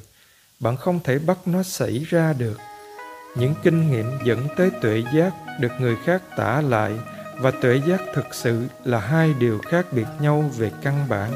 bạn 0.60 0.76
không 0.76 1.00
thể 1.04 1.18
bắt 1.18 1.38
nó 1.46 1.62
xảy 1.62 1.98
ra 2.08 2.32
được. 2.32 2.58
Những 3.36 3.54
kinh 3.62 3.90
nghiệm 3.90 4.06
dẫn 4.24 4.48
tới 4.56 4.70
tuệ 4.82 5.02
giác 5.14 5.32
được 5.60 5.72
người 5.80 5.96
khác 6.04 6.22
tả 6.36 6.60
lại 6.60 6.92
và 7.38 7.50
tuệ 7.50 7.80
giác 7.88 8.00
thực 8.14 8.34
sự 8.34 8.66
là 8.84 9.00
hai 9.00 9.34
điều 9.38 9.58
khác 9.58 9.86
biệt 9.92 10.06
nhau 10.20 10.50
về 10.56 10.70
căn 10.82 11.06
bản. 11.08 11.32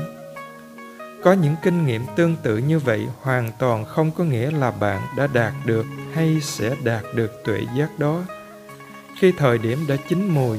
Có 1.22 1.32
những 1.32 1.54
kinh 1.62 1.86
nghiệm 1.86 2.02
tương 2.16 2.36
tự 2.36 2.58
như 2.58 2.78
vậy 2.78 3.06
hoàn 3.20 3.52
toàn 3.58 3.84
không 3.84 4.10
có 4.10 4.24
nghĩa 4.24 4.50
là 4.50 4.70
bạn 4.70 5.02
đã 5.16 5.26
đạt 5.26 5.52
được 5.64 5.86
hay 6.14 6.40
sẽ 6.42 6.76
đạt 6.84 7.04
được 7.14 7.44
tuệ 7.44 7.60
giác 7.78 7.98
đó. 7.98 8.24
Khi 9.20 9.32
thời 9.32 9.58
điểm 9.58 9.84
đã 9.88 9.96
chín 10.08 10.28
mùi, 10.28 10.58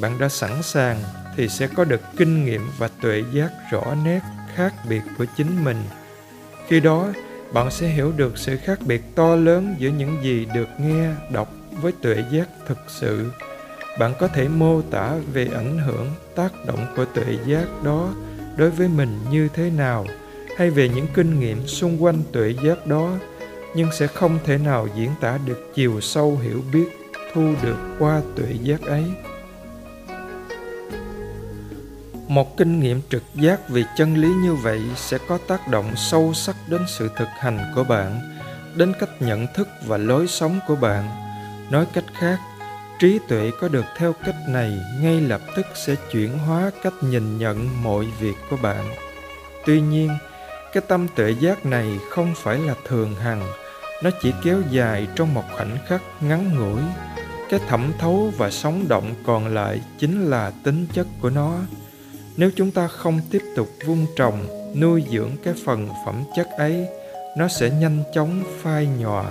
bạn 0.00 0.18
đã 0.18 0.28
sẵn 0.28 0.62
sàng 0.62 1.02
thì 1.36 1.48
sẽ 1.48 1.66
có 1.66 1.84
được 1.84 2.00
kinh 2.16 2.44
nghiệm 2.44 2.68
và 2.78 2.88
tuệ 3.00 3.24
giác 3.32 3.50
rõ 3.70 3.94
nét 4.04 4.20
khác 4.54 4.74
biệt 4.88 5.02
của 5.18 5.24
chính 5.36 5.64
mình 5.64 5.82
khi 6.68 6.80
đó, 6.80 7.08
bạn 7.52 7.70
sẽ 7.70 7.88
hiểu 7.88 8.12
được 8.16 8.38
sự 8.38 8.56
khác 8.56 8.78
biệt 8.86 9.02
to 9.14 9.36
lớn 9.36 9.74
giữa 9.78 9.90
những 9.98 10.16
gì 10.22 10.46
được 10.54 10.68
nghe, 10.78 11.10
đọc 11.32 11.48
với 11.82 11.92
tuệ 12.02 12.16
giác 12.30 12.48
thực 12.66 12.78
sự. 12.88 13.30
Bạn 13.98 14.12
có 14.18 14.28
thể 14.28 14.48
mô 14.48 14.82
tả 14.82 15.14
về 15.32 15.48
ảnh 15.54 15.78
hưởng, 15.78 16.06
tác 16.34 16.52
động 16.66 16.86
của 16.96 17.04
tuệ 17.04 17.38
giác 17.46 17.66
đó 17.84 18.14
đối 18.56 18.70
với 18.70 18.88
mình 18.88 19.18
như 19.30 19.48
thế 19.54 19.70
nào, 19.70 20.06
hay 20.56 20.70
về 20.70 20.88
những 20.88 21.06
kinh 21.14 21.40
nghiệm 21.40 21.66
xung 21.66 22.04
quanh 22.04 22.22
tuệ 22.32 22.54
giác 22.64 22.86
đó, 22.86 23.10
nhưng 23.74 23.88
sẽ 23.92 24.06
không 24.06 24.38
thể 24.44 24.58
nào 24.58 24.88
diễn 24.96 25.10
tả 25.20 25.38
được 25.46 25.70
chiều 25.74 26.00
sâu 26.00 26.38
hiểu 26.42 26.62
biết 26.72 26.88
thu 27.34 27.54
được 27.62 27.76
qua 27.98 28.22
tuệ 28.36 28.52
giác 28.62 28.82
ấy 28.82 29.04
một 32.34 32.56
kinh 32.56 32.80
nghiệm 32.80 33.00
trực 33.10 33.22
giác 33.34 33.68
về 33.68 33.84
chân 33.96 34.14
lý 34.14 34.28
như 34.28 34.54
vậy 34.54 34.80
sẽ 34.96 35.18
có 35.28 35.38
tác 35.48 35.68
động 35.68 35.96
sâu 35.96 36.32
sắc 36.34 36.56
đến 36.68 36.80
sự 36.88 37.10
thực 37.16 37.28
hành 37.38 37.72
của 37.74 37.84
bạn, 37.84 38.20
đến 38.74 38.92
cách 39.00 39.10
nhận 39.20 39.46
thức 39.54 39.68
và 39.86 39.96
lối 39.96 40.26
sống 40.28 40.60
của 40.66 40.76
bạn. 40.76 41.08
Nói 41.70 41.86
cách 41.92 42.04
khác, 42.14 42.38
trí 42.98 43.18
tuệ 43.28 43.50
có 43.60 43.68
được 43.68 43.84
theo 43.96 44.12
cách 44.12 44.34
này, 44.48 44.78
ngay 45.00 45.20
lập 45.20 45.40
tức 45.56 45.66
sẽ 45.74 45.94
chuyển 46.12 46.38
hóa 46.38 46.70
cách 46.82 46.92
nhìn 47.00 47.38
nhận 47.38 47.82
mọi 47.82 48.06
việc 48.20 48.34
của 48.50 48.56
bạn. 48.62 48.94
Tuy 49.66 49.80
nhiên, 49.80 50.10
cái 50.72 50.82
tâm 50.88 51.08
tuệ 51.08 51.34
giác 51.40 51.66
này 51.66 51.98
không 52.10 52.34
phải 52.36 52.58
là 52.58 52.74
thường 52.86 53.14
hằng, 53.14 53.42
nó 54.02 54.10
chỉ 54.22 54.32
kéo 54.44 54.62
dài 54.70 55.06
trong 55.14 55.34
một 55.34 55.44
khoảnh 55.56 55.78
khắc 55.86 56.02
ngắn 56.20 56.58
ngủi. 56.58 56.82
Cái 57.50 57.60
thẩm 57.68 57.92
thấu 57.98 58.32
và 58.36 58.50
sống 58.50 58.88
động 58.88 59.14
còn 59.26 59.54
lại 59.54 59.80
chính 59.98 60.30
là 60.30 60.52
tính 60.64 60.86
chất 60.92 61.06
của 61.20 61.30
nó 61.30 61.58
nếu 62.36 62.50
chúng 62.56 62.70
ta 62.70 62.88
không 62.88 63.20
tiếp 63.30 63.42
tục 63.56 63.68
vun 63.86 64.06
trồng, 64.16 64.46
nuôi 64.80 65.04
dưỡng 65.12 65.30
cái 65.42 65.54
phần 65.64 65.88
phẩm 66.06 66.24
chất 66.36 66.48
ấy, 66.56 66.86
nó 67.36 67.48
sẽ 67.48 67.70
nhanh 67.70 68.02
chóng 68.14 68.42
phai 68.62 68.86
nhòa. 68.98 69.30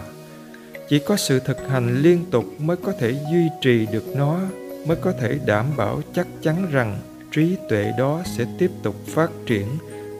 Chỉ 0.89 0.99
có 0.99 1.17
sự 1.17 1.39
thực 1.39 1.69
hành 1.69 2.01
liên 2.01 2.25
tục 2.31 2.45
mới 2.59 2.77
có 2.77 2.93
thể 2.99 3.11
duy 3.31 3.49
trì 3.61 3.85
được 3.85 4.03
nó, 4.15 4.39
mới 4.87 4.97
có 4.97 5.11
thể 5.11 5.39
đảm 5.45 5.65
bảo 5.77 6.01
chắc 6.13 6.27
chắn 6.41 6.67
rằng 6.71 6.99
trí 7.31 7.55
tuệ 7.69 7.91
đó 7.97 8.21
sẽ 8.37 8.45
tiếp 8.57 8.71
tục 8.83 8.95
phát 9.07 9.29
triển 9.45 9.67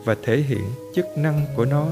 và 0.05 0.15
thể 0.23 0.37
hiện 0.37 0.63
chức 0.95 1.05
năng 1.17 1.45
của 1.55 1.65
nó. 1.65 1.87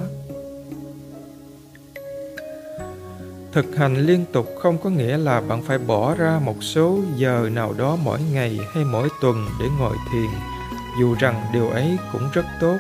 Thực 3.52 3.76
hành 3.76 3.98
liên 3.98 4.26
tục 4.32 4.48
không 4.60 4.78
có 4.78 4.90
nghĩa 4.90 5.18
là 5.18 5.42
bạn 5.42 5.62
phải 5.64 5.78
bỏ 5.78 6.16
ra 6.16 6.40
một 6.46 6.64
số 6.64 7.00
giờ 7.16 7.50
nào 7.54 7.74
đó 7.74 7.98
mỗi 8.04 8.20
ngày 8.34 8.60
hay 8.74 8.84
mỗi 8.84 9.10
tuần 9.22 9.46
để 9.60 9.66
ngồi 9.80 9.96
thiền 10.12 10.61
dù 11.00 11.16
rằng 11.20 11.46
điều 11.54 11.70
ấy 11.70 11.98
cũng 12.12 12.30
rất 12.34 12.46
tốt, 12.60 12.78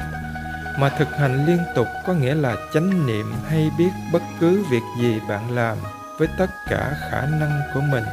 mà 0.79 0.89
thực 0.89 1.07
hành 1.17 1.45
liên 1.45 1.59
tục 1.75 1.87
có 2.07 2.13
nghĩa 2.13 2.35
là 2.35 2.55
chánh 2.73 3.07
niệm 3.07 3.33
hay 3.47 3.71
biết 3.77 3.89
bất 4.13 4.21
cứ 4.39 4.63
việc 4.69 4.83
gì 5.01 5.19
bạn 5.29 5.55
làm 5.55 5.77
với 6.17 6.27
tất 6.37 6.49
cả 6.69 6.95
khả 7.09 7.25
năng 7.25 7.61
của 7.73 7.81
mình. 7.81 8.03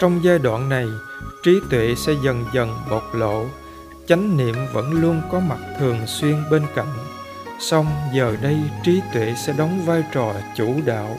Trong 0.00 0.24
giai 0.24 0.38
đoạn 0.38 0.68
này, 0.68 0.86
trí 1.42 1.60
tuệ 1.70 1.94
sẽ 1.94 2.12
dần 2.24 2.44
dần 2.54 2.76
bộc 2.90 3.14
lộ. 3.14 3.46
Chánh 4.06 4.36
niệm 4.36 4.54
vẫn 4.72 4.92
luôn 4.92 5.22
có 5.30 5.40
mặt 5.40 5.58
thường 5.78 6.06
xuyên 6.06 6.36
bên 6.50 6.62
cạnh. 6.74 6.92
Song 7.60 7.86
giờ 8.12 8.36
đây, 8.42 8.56
trí 8.84 9.00
tuệ 9.14 9.34
sẽ 9.36 9.52
đóng 9.52 9.84
vai 9.86 10.04
trò 10.12 10.34
chủ 10.56 10.80
đạo. 10.84 11.16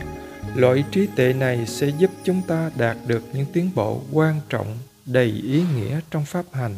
Loại 0.55 0.83
trí 0.91 1.07
tuệ 1.15 1.33
này 1.33 1.65
sẽ 1.65 1.87
giúp 1.87 2.11
chúng 2.23 2.41
ta 2.47 2.71
đạt 2.75 2.97
được 3.07 3.23
những 3.33 3.45
tiến 3.53 3.69
bộ 3.75 4.01
quan 4.11 4.39
trọng 4.49 4.77
đầy 5.05 5.41
ý 5.43 5.63
nghĩa 5.75 5.99
trong 6.11 6.25
pháp 6.25 6.45
hành. 6.51 6.75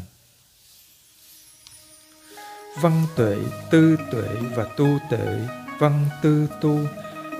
Văn 2.82 3.06
tuệ, 3.16 3.38
tư 3.72 3.98
tuệ 4.12 4.28
và 4.56 4.66
tu 4.78 4.88
tuệ, 5.10 5.40
văn 5.80 6.06
tư 6.22 6.48
tu 6.62 6.80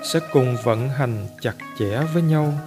sẽ 0.04 0.20
cùng 0.32 0.58
vận 0.64 0.90
hành 0.90 1.28
chặt 1.42 1.56
chẽ 1.80 2.02
với 2.14 2.22
nhau. 2.22 2.60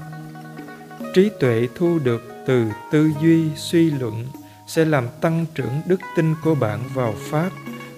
Trí 1.14 1.30
tuệ 1.40 1.68
thu 1.74 1.98
được 1.98 2.22
từ 2.46 2.70
tư 2.92 3.10
duy, 3.22 3.50
suy 3.56 3.90
luận 3.90 4.26
sẽ 4.66 4.84
làm 4.84 5.08
tăng 5.20 5.46
trưởng 5.54 5.80
đức 5.86 6.00
tin 6.16 6.34
của 6.44 6.54
bạn 6.54 6.80
vào 6.94 7.14
pháp 7.30 7.50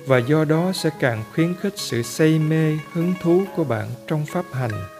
và 0.06 0.18
do 0.18 0.44
đó 0.44 0.72
sẽ 0.74 0.90
càng 1.00 1.24
khuyến 1.34 1.54
khích 1.54 1.74
sự 1.76 2.02
say 2.02 2.38
mê, 2.38 2.78
hứng 2.92 3.14
thú 3.20 3.44
của 3.56 3.64
bạn 3.64 3.88
trong 4.06 4.26
pháp 4.26 4.44
hành 4.52 4.97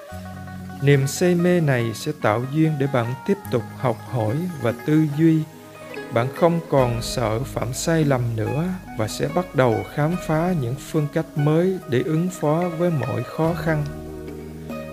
niềm 0.82 1.06
say 1.06 1.34
mê 1.34 1.60
này 1.60 1.90
sẽ 1.94 2.12
tạo 2.22 2.44
duyên 2.52 2.72
để 2.78 2.86
bạn 2.92 3.14
tiếp 3.26 3.38
tục 3.52 3.62
học 3.78 3.96
hỏi 4.10 4.36
và 4.62 4.72
tư 4.86 5.06
duy. 5.18 5.42
Bạn 6.14 6.26
không 6.36 6.60
còn 6.70 7.02
sợ 7.02 7.42
phạm 7.42 7.72
sai 7.72 8.04
lầm 8.04 8.22
nữa 8.36 8.64
và 8.98 9.08
sẽ 9.08 9.28
bắt 9.34 9.54
đầu 9.54 9.84
khám 9.94 10.14
phá 10.26 10.54
những 10.60 10.74
phương 10.90 11.06
cách 11.12 11.26
mới 11.36 11.78
để 11.88 12.02
ứng 12.04 12.28
phó 12.40 12.64
với 12.78 12.90
mọi 12.90 13.22
khó 13.22 13.54
khăn. 13.54 13.84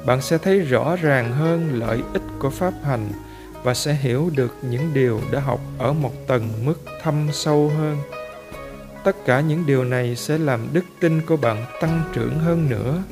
Bạn 0.05 0.21
sẽ 0.21 0.37
thấy 0.37 0.59
rõ 0.59 0.95
ràng 0.95 1.31
hơn 1.31 1.79
lợi 1.79 2.01
ích 2.13 2.23
của 2.39 2.49
pháp 2.49 2.73
hành 2.83 3.09
và 3.63 3.73
sẽ 3.73 3.93
hiểu 3.93 4.31
được 4.35 4.55
những 4.61 4.93
điều 4.93 5.21
đã 5.31 5.39
học 5.39 5.59
ở 5.77 5.93
một 5.93 6.27
tầng 6.27 6.49
mức 6.65 6.79
thâm 7.03 7.27
sâu 7.33 7.71
hơn. 7.77 7.97
Tất 9.03 9.15
cả 9.25 9.39
những 9.39 9.65
điều 9.65 9.83
này 9.83 10.15
sẽ 10.15 10.37
làm 10.37 10.67
đức 10.73 10.85
tin 10.99 11.21
của 11.21 11.37
bạn 11.37 11.65
tăng 11.81 12.01
trưởng 12.13 12.39
hơn 12.39 12.69
nữa 12.69 13.03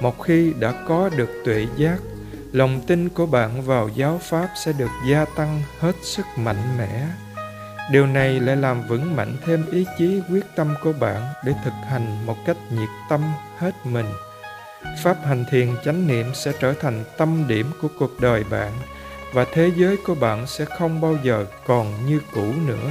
một 0.00 0.22
khi 0.22 0.52
đã 0.58 0.74
có 0.88 1.10
được 1.16 1.30
tuệ 1.44 1.66
giác, 1.76 1.98
lòng 2.52 2.80
tin 2.86 3.08
của 3.08 3.26
bạn 3.26 3.62
vào 3.62 3.88
giáo 3.88 4.20
pháp 4.22 4.48
sẽ 4.64 4.72
được 4.72 4.90
gia 5.10 5.24
tăng 5.24 5.62
hết 5.78 5.96
sức 6.02 6.26
mạnh 6.36 6.78
mẽ. 6.78 7.06
Điều 7.92 8.06
này 8.06 8.40
lại 8.40 8.56
làm 8.56 8.82
vững 8.88 9.16
mạnh 9.16 9.36
thêm 9.46 9.64
ý 9.70 9.86
chí, 9.98 10.20
quyết 10.30 10.44
tâm 10.56 10.74
của 10.82 10.92
bạn 10.92 11.22
để 11.44 11.52
thực 11.64 11.72
hành 11.88 12.26
một 12.26 12.36
cách 12.46 12.56
nhiệt 12.70 12.88
tâm 13.10 13.20
hết 13.58 13.74
mình. 13.84 14.06
Pháp 15.02 15.16
hành 15.24 15.44
thiền 15.50 15.68
chánh 15.84 16.06
niệm 16.06 16.26
sẽ 16.34 16.52
trở 16.60 16.72
thành 16.72 17.04
tâm 17.16 17.44
điểm 17.48 17.70
của 17.82 17.88
cuộc 17.98 18.20
đời 18.20 18.44
bạn 18.50 18.72
và 19.32 19.46
thế 19.52 19.70
giới 19.76 19.96
của 20.06 20.14
bạn 20.14 20.46
sẽ 20.46 20.64
không 20.64 21.00
bao 21.00 21.16
giờ 21.22 21.46
còn 21.66 22.06
như 22.06 22.20
cũ 22.32 22.52
nữa. 22.66 22.90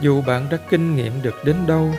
Dù 0.00 0.22
bạn 0.22 0.46
đã 0.50 0.58
kinh 0.70 0.96
nghiệm 0.96 1.22
được 1.22 1.44
đến 1.44 1.56
đâu 1.66 1.94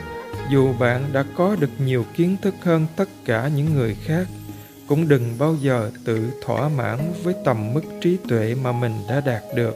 dù 0.52 0.74
bạn 0.80 1.04
đã 1.14 1.26
có 1.36 1.56
được 1.60 1.70
nhiều 1.86 2.06
kiến 2.16 2.36
thức 2.42 2.56
hơn 2.62 2.86
tất 2.96 3.10
cả 3.26 3.50
những 3.56 3.74
người 3.74 3.96
khác, 4.06 4.28
cũng 4.88 5.08
đừng 5.08 5.36
bao 5.40 5.56
giờ 5.62 5.92
tự 6.06 6.32
thỏa 6.46 6.70
mãn 6.70 7.00
với 7.24 7.36
tầm 7.46 7.74
mức 7.74 7.84
trí 8.02 8.18
tuệ 8.30 8.56
mà 8.64 8.72
mình 8.72 8.94
đã 9.10 9.22
đạt 9.22 9.44
được, 9.56 9.76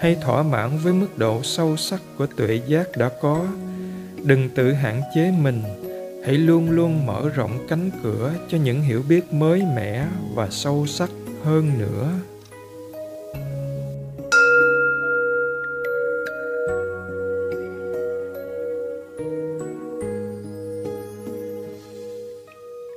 hay 0.00 0.16
thỏa 0.22 0.42
mãn 0.42 0.78
với 0.78 0.92
mức 0.92 1.18
độ 1.18 1.42
sâu 1.42 1.76
sắc 1.76 2.00
của 2.18 2.26
tuệ 2.26 2.60
giác 2.66 2.96
đã 2.96 3.10
có. 3.22 3.46
Đừng 4.22 4.50
tự 4.50 4.72
hạn 4.72 5.02
chế 5.14 5.30
mình, 5.30 5.62
hãy 6.26 6.34
luôn 6.34 6.70
luôn 6.70 7.06
mở 7.06 7.28
rộng 7.34 7.66
cánh 7.68 7.90
cửa 8.02 8.32
cho 8.48 8.58
những 8.58 8.82
hiểu 8.82 9.02
biết 9.08 9.32
mới 9.32 9.62
mẻ 9.76 10.06
và 10.34 10.48
sâu 10.50 10.86
sắc 10.86 11.10
hơn 11.44 11.78
nữa. 11.78 12.12